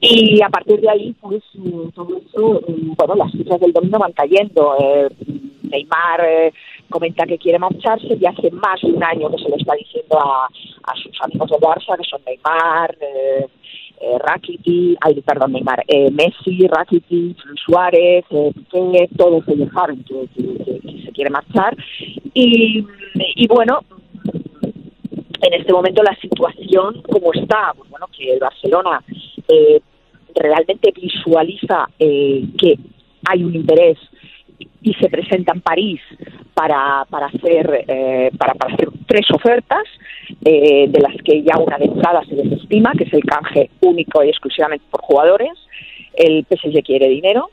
Y 0.00 0.40
a 0.42 0.48
partir 0.48 0.80
de 0.80 0.90
ahí, 0.90 1.14
pues 1.20 1.42
todo 1.94 2.18
eso, 2.18 2.62
bueno, 2.96 3.14
las 3.16 3.32
cifras 3.32 3.60
del 3.60 3.72
domingo 3.72 3.98
van 3.98 4.12
cayendo. 4.12 4.76
Eh, 4.78 5.08
Neymar 5.62 6.20
eh, 6.24 6.52
comenta 6.90 7.26
que 7.26 7.38
quiere 7.38 7.58
marcharse 7.58 8.16
y 8.20 8.26
hace 8.26 8.50
más 8.50 8.80
de 8.82 8.92
un 8.92 9.02
año 9.02 9.30
que 9.30 9.42
se 9.42 9.48
lo 9.48 9.56
está 9.56 9.74
diciendo 9.74 10.18
a, 10.18 10.48
sus 11.02 11.16
amigos 11.22 11.50
de 11.50 11.56
Barça, 11.58 11.96
que 11.96 12.08
son 12.08 12.20
Neymar, 12.26 12.96
eh, 13.00 13.46
eh 14.00 14.18
Rakiti, 14.18 14.96
ay, 15.00 15.20
perdón, 15.20 15.52
Neymar, 15.52 15.84
eh, 15.86 16.10
Messi, 16.10 16.66
Rakiti, 16.66 17.36
Suárez, 17.64 18.24
eh, 18.30 19.08
todos 19.16 19.46
ellos 19.48 19.68
saben 19.74 20.02
que, 20.04 20.28
se 21.04 21.12
quiere 21.12 21.30
marchar. 21.30 21.76
Y, 22.32 22.84
y 23.14 23.46
bueno, 23.48 23.80
en 25.40 25.54
este 25.54 25.72
momento 25.72 26.02
la 26.02 26.16
situación 26.16 27.02
como 27.02 27.32
está, 27.32 27.72
pues 27.76 27.88
bueno, 27.90 28.06
que 28.16 28.32
el 28.32 28.38
Barcelona 28.38 29.02
eh, 29.48 29.80
realmente 30.34 30.92
visualiza 30.92 31.88
eh, 31.98 32.44
que 32.58 32.78
hay 33.26 33.44
un 33.44 33.54
interés 33.54 33.98
y 34.82 34.94
se 34.94 35.08
presenta 35.08 35.52
en 35.52 35.60
París 35.60 36.00
para, 36.58 37.06
para, 37.08 37.26
hacer, 37.26 37.84
eh, 37.86 38.32
para, 38.36 38.54
para, 38.54 38.74
hacer 38.74 38.88
tres 39.06 39.30
ofertas, 39.32 39.84
eh, 40.44 40.86
de 40.88 41.00
las 41.00 41.14
que 41.22 41.44
ya 41.44 41.56
una 41.56 41.78
de 41.78 41.84
entrada 41.84 42.24
se 42.24 42.34
desestima, 42.34 42.94
que 42.98 43.04
es 43.04 43.12
el 43.12 43.22
canje 43.22 43.70
único 43.80 44.24
y 44.24 44.30
exclusivamente 44.30 44.84
por 44.90 45.00
jugadores. 45.02 45.52
El 46.14 46.44
PSG 46.50 46.82
quiere 46.82 47.08
dinero, 47.08 47.50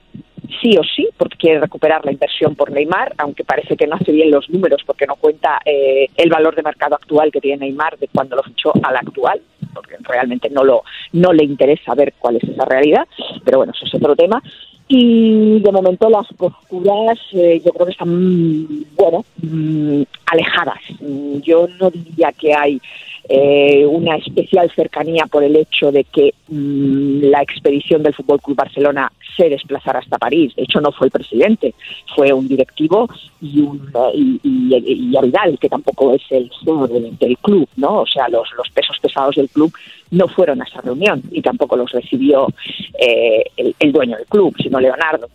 sí 0.60 0.76
o 0.76 0.84
sí, 0.84 1.08
porque 1.18 1.38
quiere 1.38 1.60
recuperar 1.60 2.04
la 2.04 2.14
inversión 2.14 2.56
por 2.56 2.72
Neymar, 2.72 3.14
aunque 3.20 3.44
parece 3.44 3.78
que 3.78 3.86
no 3.86 3.96
hace 3.96 4.12
bien 4.12 4.32
los 4.32 4.50
números 4.50 4.82
porque 4.84 5.06
no 5.06 5.18
cuenta 5.18 5.60
eh, 5.66 6.08
el 6.18 6.32
valor 6.32 6.56
de 6.56 6.64
mercado 6.64 6.96
actual 6.96 7.32
que 7.32 7.42
tiene 7.42 7.58
Neymar 7.58 8.00
de 8.00 8.08
cuando 8.08 8.38
lo 8.38 8.42
fichó 8.42 8.74
al 8.82 8.96
actual, 8.96 9.40
porque 9.72 9.98
realmente 10.02 10.50
no, 10.50 10.64
lo, 10.64 10.82
no 11.14 11.32
le 11.32 11.46
interesa 11.46 11.94
ver 11.94 12.16
cuál 12.18 12.38
es 12.38 12.44
esa 12.44 12.66
realidad, 12.66 13.08
pero 13.44 13.60
bueno, 13.60 13.72
eso 13.76 13.86
es 13.86 13.94
otro 13.94 14.16
tema. 14.16 14.42
Y 14.88 15.60
de 15.62 15.72
momento 15.72 16.10
las 16.10 16.28
posturas 16.34 17.18
eh, 17.34 17.62
yo 17.66 17.72
creo 17.72 17.86
que 17.88 17.92
están, 17.92 18.86
bueno, 18.96 19.26
mm, 19.42 20.04
alejadas. 20.28 20.80
Yo 21.42 21.68
no 21.80 21.90
diría 21.90 22.32
que 22.34 22.54
hay 22.54 22.80
eh, 23.28 23.86
una 23.86 24.18
especial 24.18 24.72
cercanía 24.76 25.26
por 25.26 25.44
el 25.44 25.56
hecho 25.56 25.92
de 25.92 26.04
que 26.04 26.34
mm, 26.48 27.24
la 27.24 27.42
expedición 27.42 28.04
del 28.04 28.14
Fútbol 28.14 28.42
Club 28.42 28.58
Barcelona 28.58 29.12
se 29.36 29.50
desplazara 29.50 30.00
hasta 30.00 30.18
París. 30.18 30.54
De 30.56 30.64
hecho, 30.64 30.80
no 30.82 30.92
fue 30.92 31.08
el 31.08 31.12
presidente, 31.12 31.74
fue 32.16 32.32
un 32.32 32.48
directivo 32.48 33.08
y, 33.42 33.62
un, 33.62 33.92
y, 34.14 34.40
y, 34.44 35.18
Avidal, 35.18 35.58
que 35.60 35.70
tampoco 35.70 36.14
es 36.14 36.22
el 36.30 36.52
CEO 36.64 36.88
del, 36.88 37.38
club, 37.42 37.68
¿no? 37.78 38.02
O 38.02 38.08
sea, 38.08 38.30
los, 38.30 38.48
los 38.58 38.70
pesos 38.70 38.98
pesados 39.02 39.36
del 39.36 39.50
club 39.50 39.74
no 40.12 40.28
fueron 40.28 40.62
a 40.62 40.66
esa 40.66 40.82
reunión 40.82 41.22
y 41.32 41.42
tampoco 41.42 41.76
los 41.76 41.92
recibió 41.92 42.48
eh, 43.00 43.44
el, 43.58 43.92
dueño 43.92 44.18
del 44.18 44.26
club, 44.28 44.56
sino 44.62 44.80
Leonardo. 44.80 45.30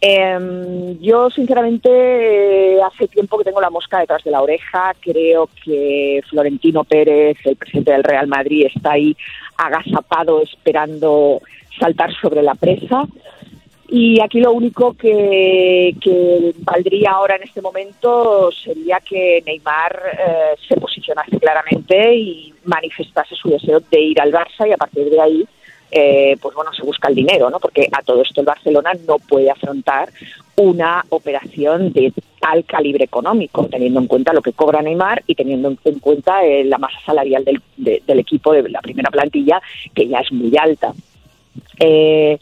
Eh, 0.00 0.96
yo, 1.00 1.30
sinceramente, 1.30 2.80
hace 2.82 3.08
tiempo 3.08 3.38
que 3.38 3.44
tengo 3.44 3.60
la 3.60 3.70
mosca 3.70 4.00
detrás 4.00 4.22
de 4.24 4.30
la 4.30 4.42
oreja. 4.42 4.92
Creo 5.00 5.48
que 5.64 6.22
Florentino 6.28 6.84
Pérez, 6.84 7.38
el 7.44 7.56
presidente 7.56 7.92
del 7.92 8.04
Real 8.04 8.26
Madrid, 8.26 8.66
está 8.74 8.92
ahí 8.92 9.16
agazapado 9.56 10.42
esperando 10.42 11.40
saltar 11.78 12.12
sobre 12.20 12.42
la 12.42 12.54
presa. 12.54 13.04
Y 13.88 14.20
aquí 14.20 14.40
lo 14.40 14.52
único 14.52 14.94
que, 14.94 15.94
valdría 16.58 17.12
ahora 17.12 17.36
en 17.36 17.44
este 17.44 17.62
momento 17.62 18.50
sería 18.50 18.98
que 19.00 19.42
Neymar 19.46 20.02
eh, 20.12 20.60
se 20.68 20.76
posicionase 20.76 21.38
claramente 21.38 22.14
y 22.16 22.52
manifestase 22.64 23.36
su 23.36 23.48
deseo 23.48 23.78
de 23.80 24.00
ir 24.00 24.20
al 24.20 24.32
Barça 24.32 24.68
y 24.68 24.72
a 24.72 24.76
partir 24.76 25.08
de 25.08 25.20
ahí, 25.20 25.46
eh, 25.90 26.36
pues 26.40 26.54
bueno, 26.54 26.72
se 26.72 26.82
busca 26.82 27.08
el 27.08 27.14
dinero, 27.14 27.50
¿no? 27.50 27.58
Porque 27.58 27.88
a 27.92 28.02
todo 28.02 28.22
esto 28.22 28.40
el 28.40 28.46
Barcelona 28.46 28.92
no 29.06 29.18
puede 29.18 29.50
afrontar 29.50 30.10
una 30.56 31.04
operación 31.10 31.92
de 31.92 32.12
tal 32.40 32.64
calibre 32.64 33.04
económico, 33.04 33.66
teniendo 33.66 34.00
en 34.00 34.06
cuenta 34.06 34.32
lo 34.32 34.42
que 34.42 34.52
cobra 34.52 34.82
Neymar 34.82 35.22
y 35.26 35.34
teniendo 35.34 35.74
en 35.84 35.98
cuenta 35.98 36.44
eh, 36.44 36.64
la 36.64 36.78
masa 36.78 36.98
salarial 37.04 37.44
del, 37.44 37.62
del 37.76 38.18
equipo 38.18 38.52
de 38.52 38.68
la 38.68 38.80
primera 38.80 39.10
plantilla, 39.10 39.60
que 39.94 40.08
ya 40.08 40.18
es 40.18 40.32
muy 40.32 40.56
alta. 40.56 40.92
Eh, 41.78 42.38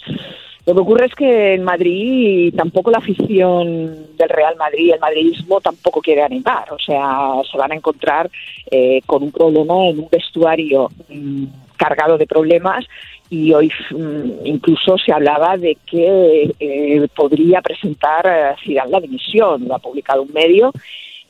lo 0.66 0.74
que 0.74 0.80
ocurre 0.80 1.06
es 1.06 1.14
que 1.14 1.54
en 1.54 1.62
Madrid 1.62 2.54
tampoco 2.56 2.90
la 2.90 2.98
afición 2.98 4.16
del 4.16 4.28
Real 4.30 4.56
Madrid, 4.56 4.92
el 4.94 5.00
madridismo 5.00 5.60
tampoco 5.60 6.00
quiere 6.00 6.22
animar, 6.22 6.72
o 6.72 6.78
sea, 6.78 7.34
se 7.50 7.58
van 7.58 7.72
a 7.72 7.74
encontrar 7.74 8.30
eh, 8.70 9.02
con 9.04 9.24
un 9.24 9.30
problema 9.30 9.88
en 9.88 9.98
un 9.98 10.08
vestuario 10.10 10.90
mm, 11.10 11.44
cargado 11.84 12.16
de 12.16 12.26
problemas 12.26 12.86
y 13.30 13.52
hoy 13.52 13.70
mm, 13.90 14.46
incluso 14.46 14.96
se 14.98 15.12
hablaba 15.12 15.56
de 15.56 15.76
que 15.86 16.54
eh, 16.58 17.08
podría 17.14 17.60
presentar 17.60 18.26
eh, 18.26 18.56
Zidane 18.64 18.90
la 18.90 19.00
dimisión, 19.00 19.66
lo 19.68 19.74
ha 19.74 19.78
publicado 19.78 20.22
un 20.22 20.32
medio 20.32 20.72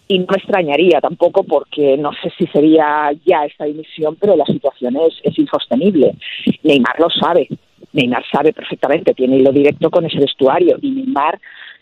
y 0.07 0.19
no 0.19 0.35
extrañaría 0.37 1.01
tampoco 1.01 1.43
porque 1.45 1.97
no 1.97 2.13
sé 2.13 2.31
si 2.37 2.47
sería 2.49 3.11
ya 3.25 3.47
esta 3.47 3.65
dimisión, 3.65 4.17
pero 4.21 4.37
la 4.37 4.45
situación 4.45 4.97
es, 4.97 5.15
es 5.23 5.39
insostenible. 5.39 6.15
Neymar 6.63 7.01
lo 7.01 7.09
sabe, 7.11 7.49
Neymar 7.93 8.25
sabe 8.31 8.53
perfectamente, 8.53 9.15
tiene 9.15 9.39
hilo 9.39 9.51
directo 9.51 9.91
con 9.91 10.05
ese 10.05 10.19
vestuario 10.19 10.77
y 10.83 10.91
Neymar 10.91 11.41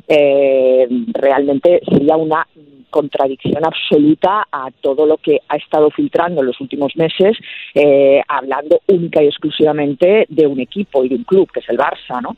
eh, 0.08 0.88
realmente 1.12 1.80
sería 1.88 2.16
una 2.16 2.46
contradicción 2.92 3.64
absoluta 3.64 4.46
a 4.52 4.70
todo 4.80 5.06
lo 5.06 5.16
que 5.16 5.40
ha 5.48 5.56
estado 5.56 5.90
filtrando 5.90 6.42
en 6.42 6.46
los 6.46 6.60
últimos 6.60 6.94
meses, 6.94 7.36
eh, 7.74 8.22
hablando 8.28 8.82
única 8.86 9.22
y 9.22 9.26
exclusivamente 9.26 10.26
de 10.28 10.46
un 10.46 10.60
equipo 10.60 11.02
y 11.02 11.08
de 11.08 11.16
un 11.16 11.24
club, 11.24 11.50
que 11.50 11.60
es 11.60 11.68
el 11.68 11.78
Barça, 11.78 12.22
¿no? 12.22 12.36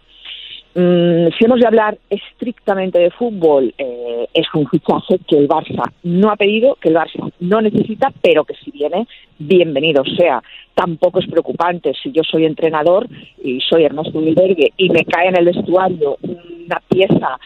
Mm, 0.77 1.31
si 1.39 1.45
hemos 1.45 1.61
de 1.61 1.69
hablar 1.69 1.97
estrictamente 2.11 2.99
de 2.99 3.11
fútbol, 3.13 3.73
eh, 3.79 4.27
es 4.35 4.47
un 4.55 4.67
fichaje 4.67 5.21
que 5.29 5.39
el 5.39 5.47
Barça 5.47 5.85
no 6.03 6.31
ha 6.31 6.37
pedido, 6.37 6.77
que 6.81 6.89
el 6.89 6.97
Barça 6.97 7.33
no 7.39 7.61
necesita, 7.61 8.13
pero 8.21 8.45
que 8.45 8.55
si 8.57 8.73
viene, 8.73 9.07
bienvenido 9.39 10.03
sea. 10.17 10.43
Tampoco 10.75 11.21
es 11.21 11.29
preocupante 11.29 11.93
si 12.03 12.11
yo 12.11 12.23
soy 12.25 12.45
entrenador 12.45 13.07
y 13.43 13.61
soy 13.61 13.85
Ernesto 13.85 14.19
Wilbergue 14.19 14.73
y 14.77 14.91
me 14.91 15.05
cae 15.05 15.29
en 15.29 15.39
el 15.39 15.45
vestuario 15.45 16.17
una 16.23 16.81
pieza 16.89 17.39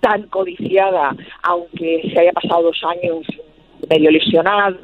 tan 0.00 0.22
codiciada, 0.28 1.14
aunque 1.42 2.10
se 2.12 2.20
haya 2.20 2.32
pasado 2.32 2.64
dos 2.64 2.80
años 2.84 3.26
medio 3.88 4.10
lesionado, 4.10 4.76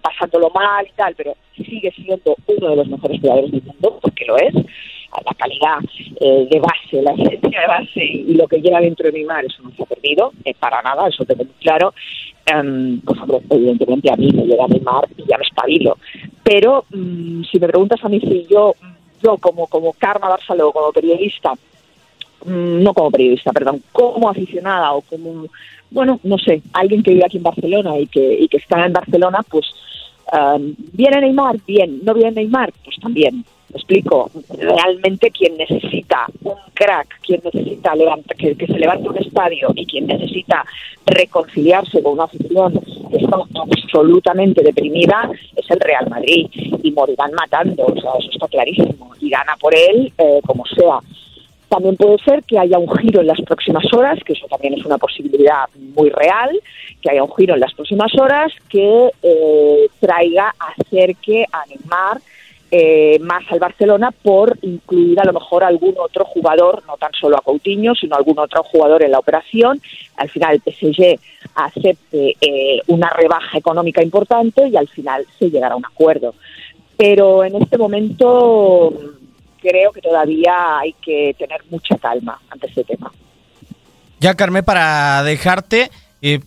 pasándolo 0.00 0.50
mal 0.50 0.86
y 0.86 0.92
tal, 0.96 1.14
pero 1.16 1.34
sigue 1.56 1.90
siendo 1.92 2.36
uno 2.46 2.70
de 2.70 2.76
los 2.76 2.88
mejores 2.88 3.20
jugadores 3.20 3.50
del 3.50 3.62
mundo, 3.62 3.98
porque 4.00 4.24
lo 4.24 4.36
es 4.36 4.54
la 5.24 5.34
calidad 5.34 5.78
eh, 6.20 6.48
de 6.50 6.60
base, 6.60 7.02
la 7.02 7.12
esencia 7.12 7.60
de 7.60 7.66
base 7.66 8.04
y 8.04 8.34
lo 8.34 8.48
que 8.48 8.60
lleva 8.60 8.80
dentro 8.80 9.06
de 9.06 9.12
mi 9.12 9.24
mar, 9.24 9.44
eso 9.44 9.62
no 9.62 9.70
se 9.70 9.82
ha 9.82 9.86
perdido, 9.86 10.32
eh, 10.44 10.54
para 10.58 10.82
nada, 10.82 11.08
eso 11.08 11.24
tengo 11.24 11.44
muy 11.44 11.54
claro. 11.60 11.94
Um, 12.54 13.00
pues 13.00 13.18
evidentemente 13.50 14.12
a 14.12 14.16
mí 14.16 14.30
me 14.30 14.44
llega 14.44 14.68
mi 14.68 14.78
mar 14.80 15.04
y 15.16 15.24
ya 15.26 15.38
me 15.38 15.44
espabilo. 15.44 15.96
Pero 16.42 16.84
um, 16.92 17.42
si 17.44 17.58
me 17.58 17.68
preguntas 17.68 18.04
a 18.04 18.08
mí 18.08 18.20
si 18.20 18.46
yo, 18.50 18.74
yo 19.22 19.38
como, 19.38 19.66
como 19.66 19.94
Karma 19.94 20.28
Barceló, 20.28 20.70
como 20.72 20.92
periodista, 20.92 21.54
no 22.44 22.94
como 22.94 23.10
periodista, 23.10 23.52
perdón, 23.52 23.82
como 23.92 24.28
aficionada 24.28 24.92
o 24.92 25.02
como, 25.02 25.46
bueno, 25.90 26.20
no 26.22 26.38
sé, 26.38 26.62
alguien 26.72 27.02
que 27.02 27.12
vive 27.12 27.24
aquí 27.24 27.38
en 27.38 27.42
Barcelona 27.42 27.98
y 27.98 28.06
que, 28.06 28.40
y 28.40 28.48
que 28.48 28.58
está 28.58 28.84
en 28.84 28.92
Barcelona, 28.92 29.40
pues 29.48 29.66
¿Viene 30.92 31.20
Neymar? 31.20 31.56
Bien. 31.66 32.00
¿No 32.02 32.14
viene 32.14 32.32
Neymar? 32.32 32.72
Pues 32.84 32.96
también 33.00 33.44
explico, 33.72 34.30
realmente 34.56 35.32
quien 35.32 35.56
necesita 35.56 36.26
un 36.44 36.54
crack, 36.74 37.20
quien 37.26 37.40
necesita 37.42 37.92
que, 38.38 38.54
se 38.54 38.78
levante 38.78 39.08
un 39.08 39.18
estadio 39.18 39.68
y 39.74 39.84
quien 39.84 40.06
necesita 40.06 40.64
reconciliarse 41.04 42.00
con 42.00 42.12
una 42.12 42.24
afición 42.24 42.72
que 43.10 43.16
está 43.16 43.36
absolutamente 43.36 44.62
deprimida 44.62 45.28
es 45.56 45.68
el 45.68 45.80
Real 45.80 46.08
Madrid 46.08 46.46
y 46.82 46.90
morirán 46.92 47.32
matando, 47.32 47.84
o 47.84 48.00
sea, 48.00 48.12
eso 48.18 48.30
está 48.30 48.46
clarísimo, 48.46 49.10
y 49.20 49.28
gana 49.28 49.56
por 49.60 49.74
él 49.74 50.12
eh, 50.18 50.40
como 50.46 50.64
sea. 50.66 51.00
También 51.74 51.96
puede 51.96 52.18
ser 52.18 52.44
que 52.44 52.56
haya 52.56 52.78
un 52.78 52.88
giro 52.98 53.20
en 53.20 53.26
las 53.26 53.40
próximas 53.40 53.84
horas, 53.92 54.20
que 54.24 54.34
eso 54.34 54.46
también 54.46 54.74
es 54.74 54.84
una 54.84 54.96
posibilidad 54.96 55.64
muy 55.96 56.08
real, 56.08 56.50
que 57.02 57.10
haya 57.10 57.24
un 57.24 57.34
giro 57.34 57.54
en 57.54 57.60
las 57.60 57.74
próximas 57.74 58.14
horas 58.14 58.52
que 58.68 59.10
eh, 59.20 59.88
traiga, 59.98 60.54
acerque 60.56 61.44
a 61.50 61.66
Neymar 61.66 62.20
eh, 62.70 63.18
más 63.18 63.42
al 63.50 63.58
Barcelona 63.58 64.12
por 64.12 64.56
incluir 64.62 65.18
a 65.18 65.24
lo 65.24 65.32
mejor 65.32 65.64
algún 65.64 65.96
otro 65.98 66.24
jugador, 66.24 66.84
no 66.86 66.96
tan 66.96 67.10
solo 67.12 67.36
a 67.38 67.40
Coutinho, 67.40 67.96
sino 67.96 68.14
algún 68.14 68.38
otro 68.38 68.62
jugador 68.62 69.02
en 69.02 69.10
la 69.10 69.18
operación. 69.18 69.80
Al 70.16 70.30
final 70.30 70.54
el 70.54 70.72
PSG 70.72 71.18
acepte 71.56 72.36
eh, 72.40 72.82
una 72.86 73.10
rebaja 73.10 73.58
económica 73.58 74.00
importante 74.00 74.68
y 74.68 74.76
al 74.76 74.86
final 74.86 75.26
se 75.40 75.50
llegará 75.50 75.74
a 75.74 75.78
un 75.78 75.86
acuerdo. 75.86 76.36
Pero 76.96 77.42
en 77.42 77.56
este 77.56 77.76
momento 77.78 78.92
creo 79.64 79.92
que 79.92 80.02
todavía 80.02 80.78
hay 80.78 80.94
que 81.02 81.34
tener 81.38 81.62
mucha 81.70 81.96
calma 81.96 82.38
ante 82.50 82.66
este 82.66 82.84
tema. 82.84 83.10
Ya, 84.20 84.34
Carmen, 84.34 84.64
para 84.64 85.22
dejarte, 85.22 85.90
eh, 86.22 86.40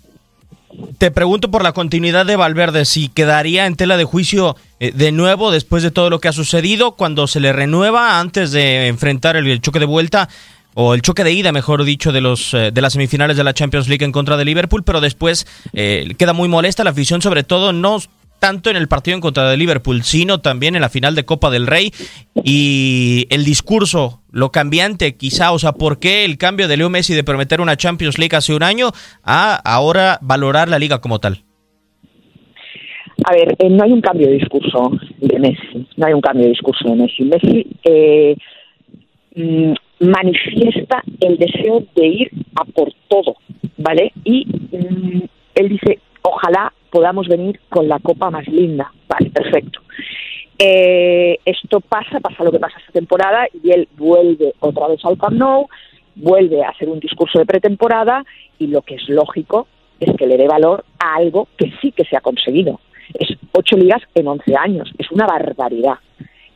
te 0.97 1.11
pregunto 1.11 1.49
por 1.49 1.63
la 1.63 1.71
continuidad 1.71 2.25
de 2.25 2.35
Valverde, 2.35 2.85
si 2.85 3.09
quedaría 3.09 3.65
en 3.65 3.75
tela 3.75 3.97
de 3.97 4.03
juicio 4.03 4.55
eh, 4.79 4.91
de 4.93 5.11
nuevo 5.11 5.51
después 5.51 5.81
de 5.81 5.91
todo 5.91 6.09
lo 6.09 6.19
que 6.19 6.27
ha 6.27 6.33
sucedido, 6.33 6.93
cuando 6.93 7.27
se 7.27 7.39
le 7.39 7.53
renueva 7.53 8.19
antes 8.19 8.51
de 8.51 8.87
enfrentar 8.87 9.35
el, 9.35 9.61
choque 9.61 9.79
de 9.79 9.85
vuelta 9.85 10.29
o 10.75 10.93
el 10.93 11.01
choque 11.01 11.23
de 11.23 11.31
ida, 11.31 11.51
mejor 11.51 11.83
dicho, 11.83 12.11
de 12.11 12.21
los 12.21 12.53
eh, 12.53 12.69
de 12.71 12.81
las 12.81 12.93
semifinales 12.93 13.37
de 13.37 13.43
la 13.43 13.53
Champions 13.53 13.87
League 13.87 14.05
en 14.05 14.11
contra 14.11 14.37
de 14.37 14.45
Liverpool, 14.45 14.83
pero 14.83 15.01
después 15.01 15.47
eh, 15.73 16.13
queda 16.17 16.33
muy 16.33 16.47
molesta 16.47 16.83
la 16.83 16.91
afición, 16.91 17.21
sobre 17.21 17.43
todo 17.43 17.73
no 17.73 17.99
tanto 18.39 18.69
en 18.69 18.75
el 18.75 18.87
partido 18.87 19.15
en 19.15 19.21
contra 19.21 19.49
de 19.49 19.57
Liverpool, 19.57 20.03
sino 20.03 20.39
también 20.39 20.75
en 20.75 20.81
la 20.81 20.89
final 20.89 21.15
de 21.15 21.25
Copa 21.25 21.49
del 21.49 21.67
Rey 21.67 21.91
y 22.43 23.25
el 23.29 23.43
discurso, 23.43 24.21
lo 24.31 24.51
cambiante 24.51 25.15
quizá, 25.15 25.51
o 25.51 25.59
sea, 25.59 25.73
¿por 25.73 25.99
qué 25.99 26.25
el 26.25 26.37
cambio 26.37 26.67
de 26.67 26.77
Leo 26.77 26.89
Messi 26.89 27.13
de 27.13 27.23
prometer 27.23 27.61
una 27.61 27.77
Champions 27.77 28.17
League 28.17 28.35
hace 28.35 28.53
un 28.53 28.63
año 28.63 28.91
a 29.23 29.55
ahora 29.55 30.19
valorar 30.21 30.69
la 30.69 30.79
liga 30.79 30.99
como 31.01 31.19
tal? 31.19 31.43
A 33.25 33.33
ver, 33.33 33.55
eh, 33.59 33.69
no 33.69 33.83
hay 33.83 33.91
un 33.91 34.01
cambio 34.01 34.27
de 34.27 34.33
discurso 34.33 34.91
de 35.17 35.39
Messi, 35.39 35.87
no 35.97 36.05
hay 36.05 36.13
un 36.13 36.21
cambio 36.21 36.43
de 36.43 36.51
discurso 36.51 36.87
de 36.87 36.95
Messi. 36.95 37.23
Messi 37.23 37.67
eh, 37.83 38.35
mm, 39.35 39.73
manifiesta 40.07 41.03
el 41.19 41.37
deseo 41.37 41.83
de 41.95 42.07
ir 42.07 42.31
a 42.55 42.63
por 42.65 42.93
todo, 43.07 43.35
¿vale? 43.77 44.11
Y 44.23 44.45
mm, 44.45 45.21
él 45.55 45.69
dice, 45.69 45.99
ojalá 46.27 46.73
podamos 46.89 47.27
venir 47.27 47.59
con 47.69 47.87
la 47.87 47.99
copa 47.99 48.29
más 48.29 48.47
linda. 48.47 48.91
Vale, 49.07 49.29
perfecto. 49.29 49.81
Eh, 50.59 51.37
esto 51.45 51.79
pasa, 51.81 52.19
pasa 52.19 52.43
lo 52.43 52.51
que 52.51 52.59
pasa 52.59 52.79
esta 52.79 52.91
temporada 52.91 53.47
y 53.63 53.71
él 53.71 53.87
vuelve 53.95 54.53
otra 54.59 54.87
vez 54.87 55.03
al 55.05 55.17
Camp 55.17 55.37
Nou, 55.37 55.67
vuelve 56.15 56.63
a 56.63 56.69
hacer 56.69 56.89
un 56.89 56.99
discurso 56.99 57.37
de 57.37 57.45
pretemporada 57.45 58.23
y 58.57 58.67
lo 58.67 58.81
que 58.81 58.95
es 58.95 59.07
lógico 59.07 59.67
es 59.99 60.15
que 60.15 60.27
le 60.27 60.37
dé 60.37 60.47
valor 60.47 60.83
a 60.99 61.15
algo 61.15 61.47
que 61.57 61.71
sí 61.81 61.91
que 61.91 62.05
se 62.05 62.17
ha 62.17 62.21
conseguido. 62.21 62.79
Es 63.13 63.29
ocho 63.51 63.77
ligas 63.77 64.01
en 64.15 64.27
once 64.27 64.55
años, 64.55 64.91
es 64.97 65.11
una 65.11 65.27
barbaridad. 65.27 65.99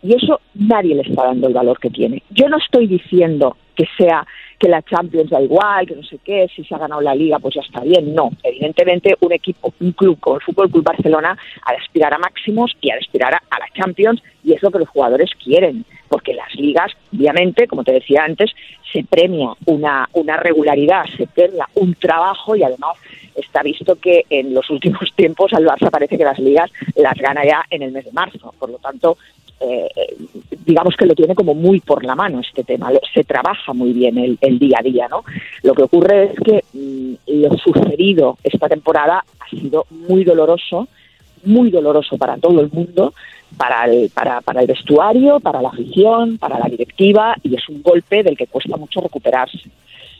Y 0.03 0.15
eso 0.15 0.41
nadie 0.55 0.95
le 0.95 1.03
está 1.03 1.25
dando 1.25 1.47
el 1.47 1.53
valor 1.53 1.79
que 1.79 1.91
tiene. 1.91 2.23
Yo 2.31 2.49
no 2.49 2.57
estoy 2.57 2.87
diciendo 2.87 3.55
que 3.75 3.85
sea 3.97 4.25
que 4.61 4.69
la 4.69 4.83
Champions 4.83 5.31
da 5.31 5.41
igual, 5.41 5.87
que 5.87 5.95
no 5.95 6.03
sé 6.03 6.19
qué, 6.23 6.47
si 6.55 6.63
se 6.63 6.75
ha 6.75 6.77
ganado 6.77 7.01
la 7.01 7.15
Liga 7.15 7.39
pues 7.39 7.55
ya 7.55 7.61
está 7.61 7.81
bien. 7.81 8.13
No, 8.13 8.29
evidentemente 8.43 9.17
un 9.19 9.33
equipo, 9.33 9.73
un 9.79 9.91
club 9.93 10.19
como 10.19 10.35
el 10.35 10.43
Fútbol 10.43 10.69
Club 10.69 10.83
Barcelona 10.83 11.35
ha 11.63 11.71
de 11.71 11.79
aspirar 11.79 12.13
a 12.13 12.19
máximos 12.19 12.71
y 12.79 12.91
ha 12.91 12.93
de 12.93 12.99
aspirar 12.99 13.33
a, 13.33 13.59
la 13.59 13.65
Champions 13.73 14.21
y 14.43 14.53
es 14.53 14.61
lo 14.61 14.69
que 14.69 14.77
los 14.77 14.89
jugadores 14.89 15.31
quieren, 15.43 15.83
porque 16.09 16.35
las 16.35 16.53
ligas, 16.53 16.91
obviamente, 17.11 17.65
como 17.65 17.83
te 17.83 17.93
decía 17.93 18.23
antes, 18.23 18.51
se 18.93 19.03
premia 19.03 19.49
una, 19.65 20.07
una 20.13 20.37
regularidad, 20.37 21.05
se 21.17 21.25
premia 21.25 21.67
un 21.73 21.95
trabajo 21.95 22.55
y 22.55 22.61
además 22.61 22.97
está 23.35 23.63
visto 23.63 23.95
que 23.95 24.25
en 24.29 24.53
los 24.53 24.69
últimos 24.69 25.11
tiempos 25.15 25.53
al 25.53 25.65
Barça 25.65 25.89
parece 25.89 26.19
que 26.19 26.23
las 26.23 26.37
ligas 26.37 26.71
las 26.95 27.15
gana 27.15 27.43
ya 27.43 27.65
en 27.71 27.81
el 27.81 27.91
mes 27.91 28.05
de 28.05 28.11
marzo. 28.11 28.53
Por 28.59 28.69
lo 28.69 28.77
tanto, 28.77 29.17
eh, 29.61 29.89
digamos 30.65 30.95
que 30.95 31.05
lo 31.05 31.15
tiene 31.15 31.35
como 31.35 31.53
muy 31.53 31.79
por 31.79 32.03
la 32.03 32.15
mano 32.15 32.39
este 32.39 32.63
tema, 32.63 32.91
se 33.13 33.23
trabaja 33.23 33.73
muy 33.73 33.93
bien 33.93 34.37
el, 34.39 34.59
día 34.59 34.77
a 34.79 34.83
día, 34.83 35.07
¿no? 35.09 35.23
Lo 35.63 35.73
que 35.73 35.83
ocurre 35.83 36.31
es 36.31 36.39
que 36.39 36.63
mm, 36.73 37.13
lo 37.27 37.57
sucedido 37.57 38.37
esta 38.43 38.67
temporada 38.67 39.23
ha 39.39 39.49
sido 39.49 39.85
muy 39.89 40.23
doloroso, 40.23 40.87
muy 41.43 41.69
doloroso 41.69 42.17
para 42.17 42.37
todo 42.37 42.61
el 42.61 42.69
mundo, 42.71 43.13
para 43.57 43.85
el, 43.85 44.09
para, 44.09 44.41
para 44.41 44.61
el 44.61 44.67
vestuario, 44.67 45.39
para 45.39 45.61
la 45.61 45.69
afición, 45.69 46.37
para 46.37 46.59
la 46.59 46.65
directiva, 46.65 47.35
y 47.43 47.55
es 47.55 47.67
un 47.69 47.81
golpe 47.81 48.23
del 48.23 48.37
que 48.37 48.47
cuesta 48.47 48.77
mucho 48.77 49.01
recuperarse. 49.01 49.69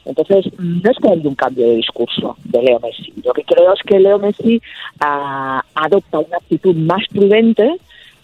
Entonces, 0.06 0.46
no 0.58 0.89
es 0.89 0.98
que 0.98 1.10
haya 1.10 1.30
un 1.30 1.36
cambio 1.36 1.68
de 1.68 1.76
discurso 1.76 2.36
de 2.44 2.63
Leo 2.63 2.80
Messi. 2.80 3.13
Lo 3.24 3.34
que 3.34 3.44
creo 3.44 3.74
es 3.74 3.82
que 3.84 4.00
Leo 4.00 4.18
Messi 4.18 4.62
ah, 5.00 5.63
adopta 5.76 6.20
una 6.20 6.38
actitud 6.38 6.76
más 6.76 7.04
prudente, 7.10 7.78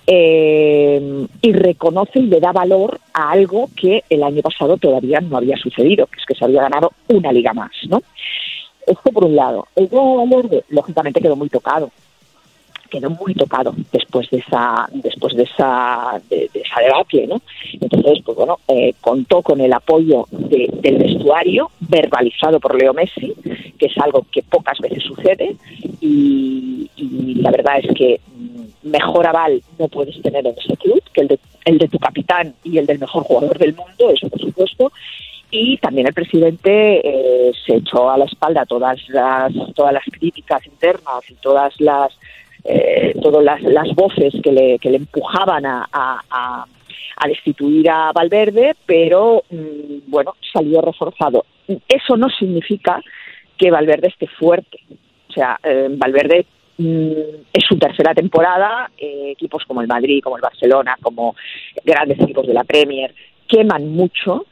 eh, 0.10 1.28
y 1.42 1.52
reconoce 1.52 2.20
y 2.20 2.28
le 2.28 2.40
da 2.40 2.54
valor 2.54 2.98
a 3.14 3.32
algo 3.32 3.70
que 3.76 4.06
el 4.10 4.24
año 4.24 4.42
pasado 4.42 4.78
todavía 4.78 5.20
no 5.20 5.36
había 5.36 5.58
sucedido, 5.58 6.08
que 6.08 6.20
es 6.20 6.26
que 6.26 6.34
se 6.34 6.46
había 6.46 6.62
ganado 6.62 6.94
una 7.10 7.34
liga 7.34 7.54
más, 7.54 7.72
¿no? 7.90 8.02
Esto 8.86 9.12
por 9.12 9.26
un 9.26 9.36
lado. 9.36 9.68
El 9.76 9.90
juego 9.90 10.26
de 10.50 10.64
lógicamente, 10.70 11.20
quedó 11.20 11.36
muy 11.36 11.50
tocado. 11.50 11.92
Quedó 12.90 13.10
muy 13.10 13.34
tocado 13.34 13.74
después 13.92 14.30
de 14.30 14.38
esa, 14.38 14.88
después 14.94 15.36
de 15.36 15.44
esa, 15.44 16.22
de, 16.30 16.50
esa 16.54 16.82
debate, 16.82 17.28
¿no? 17.28 17.42
Entonces, 17.74 18.20
pues 18.24 18.38
bueno, 18.38 18.60
eh, 18.68 18.94
contó 19.02 19.42
con 19.42 19.60
el 19.62 19.74
apoyo 19.74 20.26
del 20.32 20.98
vestuario, 20.98 21.72
verbalizado 21.80 22.60
por 22.60 22.80
Leo 22.80 22.94
Messi, 22.94 23.34
que 23.78 23.88
es 23.88 23.98
algo 23.98 24.26
que 24.32 24.44
pocas 24.44 24.80
veces 24.80 25.04
sucede, 25.04 25.56
y 26.02 26.90
la 27.42 27.52
verdad 27.52 27.80
es 27.80 27.94
que 27.96 28.20
mejor 28.88 29.28
aval 29.28 29.62
no 29.78 29.88
puedes 29.88 30.20
tener 30.22 30.46
en 30.46 30.56
ese 30.58 30.76
club 30.78 31.02
que 31.14 31.22
el 31.22 31.28
de, 31.28 31.40
el 31.66 31.78
de 31.78 31.88
tu 31.88 32.00
capitán 32.00 32.54
y 32.64 32.78
el 32.78 32.86
del 32.86 33.00
mejor 33.00 33.24
jugador 33.24 33.58
del 33.58 33.76
mundo, 33.76 34.10
eso 34.12 34.30
por 34.30 34.40
supuesto. 34.40 34.92
Y 35.50 35.78
también 35.78 36.08
el 36.08 36.14
presidente 36.14 37.02
eh, 37.04 37.52
se 37.66 37.76
echó 37.76 38.10
a 38.10 38.18
la 38.18 38.26
espalda 38.26 38.66
todas 38.66 39.00
las, 39.08 39.54
todas 39.76 39.94
las 39.94 40.04
críticas 40.04 40.66
internas 40.66 41.22
y 41.30 41.36
todas 41.36 41.80
las, 41.80 42.18
eh, 42.64 43.14
todas 43.22 43.44
las, 43.44 43.62
las, 43.62 43.94
voces 43.96 44.34
que 44.44 44.52
le, 44.52 44.80
que 44.80 44.90
le 44.90 44.98
empujaban 44.98 45.66
a, 45.66 45.88
a, 45.92 46.66
destituir 47.28 47.90
a 47.90 48.12
Valverde, 48.14 48.76
pero 48.86 49.44
mm, 49.50 50.10
bueno, 50.10 50.36
salió 50.54 50.82
reforzado. 50.82 51.46
Eso 51.68 52.16
no 52.16 52.30
significa 52.30 53.02
que 53.58 53.72
Valverde 53.72 54.08
esté 54.08 54.28
fuerte. 54.28 54.80
O 55.30 55.34
sea, 55.34 55.60
eh, 55.64 55.88
Valverde 55.90 56.46
Mm, 56.78 57.12
es 57.54 57.64
su 57.68 57.78
tercera 57.80 58.14
temporada, 58.14 58.92
eh, 58.98 59.32
equipos 59.32 59.64
como 59.66 59.82
el 59.82 59.88
Madrid, 59.88 60.22
como 60.24 60.36
el 60.36 60.44
Barcelona, 60.44 60.96
como 61.02 61.36
grandes 61.84 62.20
equipos 62.20 62.46
de 62.46 62.54
la 62.54 62.64
Premier, 62.64 63.14
queman 63.48 63.90
mucho, 63.90 64.46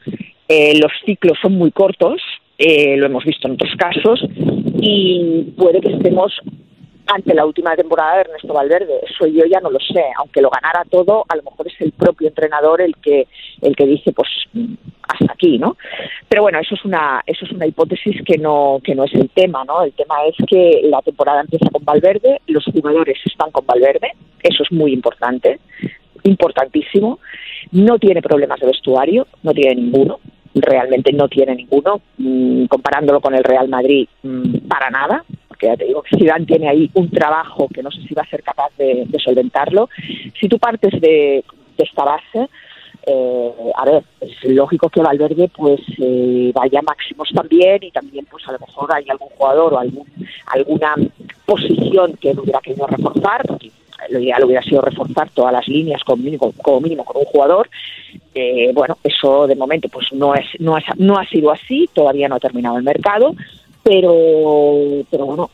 eh, 0.48 0.76
los 0.80 0.90
ciclos 1.04 1.38
son 1.40 1.52
muy 1.56 1.70
cortos, 1.70 2.20
eh, 2.58 2.96
lo 2.96 3.06
hemos 3.06 3.24
visto 3.24 3.46
en 3.46 3.54
otros 3.54 3.72
casos, 3.76 4.20
y 4.80 5.52
puede 5.56 5.80
que 5.80 5.92
estemos 5.92 6.32
ante 7.06 7.34
la 7.34 7.46
última 7.46 7.74
temporada 7.76 8.14
de 8.14 8.20
Ernesto 8.22 8.52
Valverde. 8.52 9.00
Eso 9.08 9.26
yo 9.26 9.44
ya 9.46 9.60
no 9.60 9.70
lo 9.70 9.78
sé. 9.78 10.04
Aunque 10.18 10.40
lo 10.40 10.50
ganara 10.50 10.84
todo, 10.90 11.24
a 11.28 11.36
lo 11.36 11.42
mejor 11.42 11.66
es 11.68 11.80
el 11.80 11.92
propio 11.92 12.28
entrenador 12.28 12.80
el 12.80 12.96
que 12.96 13.26
el 13.62 13.76
que 13.76 13.86
dice, 13.86 14.12
pues 14.12 14.28
hasta 15.08 15.32
aquí, 15.32 15.58
¿no? 15.58 15.76
Pero 16.28 16.42
bueno, 16.42 16.58
eso 16.58 16.74
es 16.74 16.84
una 16.84 17.22
eso 17.26 17.44
es 17.44 17.52
una 17.52 17.66
hipótesis 17.66 18.22
que 18.24 18.38
no 18.38 18.80
que 18.82 18.94
no 18.94 19.04
es 19.04 19.14
el 19.14 19.30
tema, 19.30 19.64
¿no? 19.64 19.82
El 19.82 19.92
tema 19.92 20.16
es 20.26 20.34
que 20.46 20.80
la 20.84 21.00
temporada 21.02 21.40
empieza 21.40 21.70
con 21.70 21.84
Valverde, 21.84 22.40
los 22.46 22.64
jugadores 22.64 23.18
están 23.24 23.50
con 23.50 23.64
Valverde, 23.66 24.12
eso 24.42 24.62
es 24.62 24.72
muy 24.72 24.92
importante, 24.92 25.60
importantísimo. 26.24 27.20
No 27.72 27.98
tiene 27.98 28.22
problemas 28.22 28.60
de 28.60 28.66
vestuario, 28.66 29.26
no 29.42 29.52
tiene 29.52 29.76
ninguno 29.76 30.18
realmente 30.58 31.12
no 31.12 31.28
tiene 31.28 31.54
ninguno, 31.54 32.00
mm, 32.16 32.64
comparándolo 32.64 33.20
con 33.20 33.34
el 33.34 33.44
Real 33.44 33.68
Madrid, 33.68 34.08
mm, 34.22 34.66
para 34.68 34.88
nada 34.88 35.22
que 35.56 35.66
ya 35.66 35.76
te 35.76 35.84
digo 35.84 36.02
que 36.02 36.16
Zidane 36.16 36.46
tiene 36.46 36.68
ahí 36.68 36.90
un 36.94 37.10
trabajo 37.10 37.68
que 37.68 37.82
no 37.82 37.90
sé 37.90 38.02
si 38.02 38.14
va 38.14 38.22
a 38.22 38.30
ser 38.30 38.42
capaz 38.42 38.70
de, 38.78 39.06
solventarlo. 39.22 39.88
Si 40.38 40.48
tú 40.48 40.58
partes 40.58 41.00
de, 41.00 41.44
esta 41.78 42.04
base, 42.04 42.48
eh, 43.06 43.52
a 43.76 43.84
ver, 43.84 44.02
es 44.20 44.44
lógico 44.44 44.88
que 44.88 45.02
Valverde 45.02 45.48
pues 45.54 45.80
eh, 45.98 46.50
vaya 46.54 46.80
máximos 46.82 47.28
también 47.34 47.82
y 47.82 47.90
también 47.90 48.24
pues 48.26 48.48
a 48.48 48.52
lo 48.52 48.58
mejor 48.58 48.94
hay 48.94 49.04
algún 49.08 49.28
jugador 49.28 49.74
o 49.74 49.78
algún, 49.78 50.06
alguna 50.46 50.94
posición 51.44 52.16
que 52.20 52.30
él 52.30 52.40
hubiera 52.40 52.60
querido 52.60 52.86
reforzar, 52.86 53.42
lo 54.08 54.20
ideal 54.20 54.44
hubiera 54.44 54.62
sido 54.62 54.82
reforzar 54.82 55.30
todas 55.30 55.52
las 55.52 55.66
líneas 55.68 56.02
como 56.04 56.22
mínimo, 56.22 56.52
como 56.62 56.80
mínimo 56.80 57.04
con 57.04 57.18
un 57.18 57.24
jugador. 57.24 57.68
Eh, 58.34 58.70
bueno, 58.74 58.98
eso 59.02 59.46
de 59.46 59.56
momento 59.56 59.88
pues 59.88 60.12
no 60.12 60.34
es, 60.34 60.46
no, 60.58 60.76
es, 60.76 60.84
no 60.98 61.18
ha 61.18 61.26
sido 61.26 61.50
así, 61.50 61.88
todavía 61.92 62.28
no 62.28 62.36
ha 62.36 62.40
terminado 62.40 62.76
el 62.76 62.84
mercado, 62.84 63.34
pero, 63.86 65.04
pero 65.08 65.26
bueno, 65.26 65.50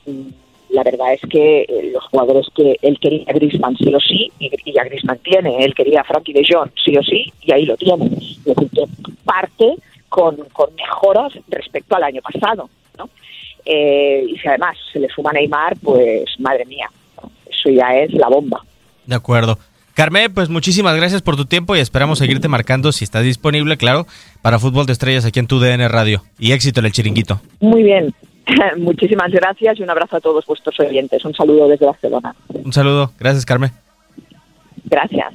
la 0.70 0.82
verdad 0.82 1.12
es 1.12 1.20
que 1.28 1.66
eh, 1.68 1.90
los 1.92 2.02
jugadores 2.04 2.46
que 2.56 2.78
él 2.80 2.98
quería 2.98 3.24
a 3.28 3.32
Griezmann 3.34 3.76
sí 3.76 3.94
o 3.94 4.00
sí, 4.00 4.32
y, 4.38 4.50
y 4.64 4.72
Griezmann 4.72 5.18
tiene, 5.18 5.62
él 5.62 5.74
quería 5.74 6.00
a 6.00 6.04
Frankie 6.04 6.32
de 6.32 6.42
Jong 6.48 6.70
sí 6.82 6.96
o 6.96 7.02
sí, 7.02 7.30
y 7.42 7.52
ahí 7.52 7.66
lo 7.66 7.76
tiene. 7.76 8.06
Es 8.06 8.42
decir, 8.42 8.70
que 8.70 8.84
parte 9.22 9.76
con, 10.08 10.36
con 10.54 10.74
mejoras 10.74 11.34
respecto 11.48 11.94
al 11.94 12.04
año 12.04 12.22
pasado. 12.22 12.70
¿no? 12.96 13.10
Eh, 13.66 14.24
y 14.26 14.38
si 14.38 14.48
además 14.48 14.78
se 14.90 14.98
le 14.98 15.08
suma 15.08 15.32
Neymar, 15.32 15.76
pues 15.82 16.24
madre 16.38 16.64
mía, 16.64 16.90
eso 17.50 17.68
ya 17.68 17.98
es 17.98 18.14
la 18.14 18.28
bomba. 18.28 18.64
De 19.04 19.14
acuerdo. 19.14 19.58
Carmen, 19.94 20.32
pues 20.32 20.48
muchísimas 20.48 20.96
gracias 20.96 21.20
por 21.20 21.36
tu 21.36 21.44
tiempo 21.44 21.76
y 21.76 21.80
esperamos 21.80 22.18
seguirte 22.18 22.48
marcando 22.48 22.92
si 22.92 23.04
estás 23.04 23.24
disponible, 23.24 23.76
claro, 23.76 24.06
para 24.40 24.58
Fútbol 24.58 24.86
de 24.86 24.92
Estrellas 24.92 25.24
aquí 25.26 25.38
en 25.38 25.46
tu 25.46 25.60
DN 25.60 25.86
Radio. 25.88 26.22
Y 26.38 26.52
éxito 26.52 26.80
en 26.80 26.86
el 26.86 26.92
chiringuito. 26.92 27.40
Muy 27.60 27.82
bien. 27.82 28.14
Muchísimas 28.78 29.30
gracias 29.30 29.78
y 29.78 29.82
un 29.82 29.90
abrazo 29.90 30.16
a 30.16 30.20
todos 30.20 30.46
vuestros 30.46 30.78
oyentes. 30.80 31.24
Un 31.24 31.34
saludo 31.34 31.68
desde 31.68 31.86
Barcelona. 31.86 32.34
Un 32.48 32.72
saludo. 32.72 33.12
Gracias, 33.18 33.44
Carmen. 33.44 33.70
Gracias. 34.84 35.34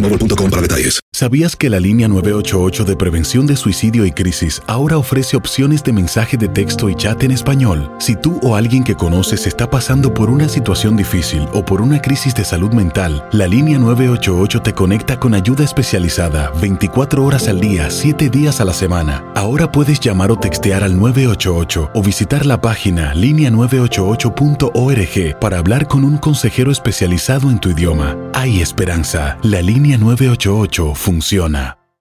para 0.00 0.62
detalles. 0.62 1.00
¿Sabías 1.12 1.56
que 1.56 1.68
la 1.68 1.80
línea 1.80 2.08
988 2.08 2.84
de 2.84 2.96
prevención 2.96 3.46
de 3.46 3.56
suicidio 3.56 4.06
y 4.06 4.12
crisis 4.12 4.62
ahora 4.66 4.96
ofrece 4.96 5.36
opciones 5.36 5.82
de 5.82 5.92
mensaje 5.92 6.36
de 6.36 6.48
texto 6.48 6.88
y 6.88 6.94
chat 6.94 7.22
en 7.22 7.32
español? 7.32 7.90
Si 7.98 8.16
tú 8.16 8.38
o 8.42 8.56
alguien 8.56 8.84
que 8.84 8.94
conoces 8.94 9.46
está 9.46 9.68
pasando 9.68 10.14
por 10.14 10.30
una 10.30 10.48
situación 10.48 10.96
difícil 10.96 11.46
o 11.52 11.64
por 11.64 11.82
una 11.82 12.00
crisis 12.00 12.34
de 12.34 12.44
salud 12.44 12.72
mental, 12.72 13.28
la 13.32 13.46
línea 13.46 13.78
988 13.78 14.62
te 14.62 14.72
conecta 14.72 15.18
con 15.18 15.34
ayuda 15.34 15.64
especializada 15.64 16.50
24 16.60 17.24
horas 17.24 17.48
al 17.48 17.60
día, 17.60 17.90
7 17.90 18.30
días 18.30 18.60
a 18.60 18.64
la 18.64 18.72
semana. 18.72 19.29
Ahora 19.40 19.72
puedes 19.72 19.98
llamar 20.00 20.30
o 20.30 20.36
textear 20.36 20.84
al 20.84 20.98
988 20.98 21.92
o 21.94 22.02
visitar 22.02 22.44
la 22.44 22.60
página 22.60 23.14
línea988.org 23.14 25.38
para 25.38 25.56
hablar 25.56 25.88
con 25.88 26.04
un 26.04 26.18
consejero 26.18 26.70
especializado 26.70 27.50
en 27.50 27.58
tu 27.58 27.70
idioma. 27.70 28.18
Hay 28.34 28.60
esperanza. 28.60 29.38
La 29.42 29.62
línea 29.62 29.96
988 29.96 30.94
funciona. 30.94 31.79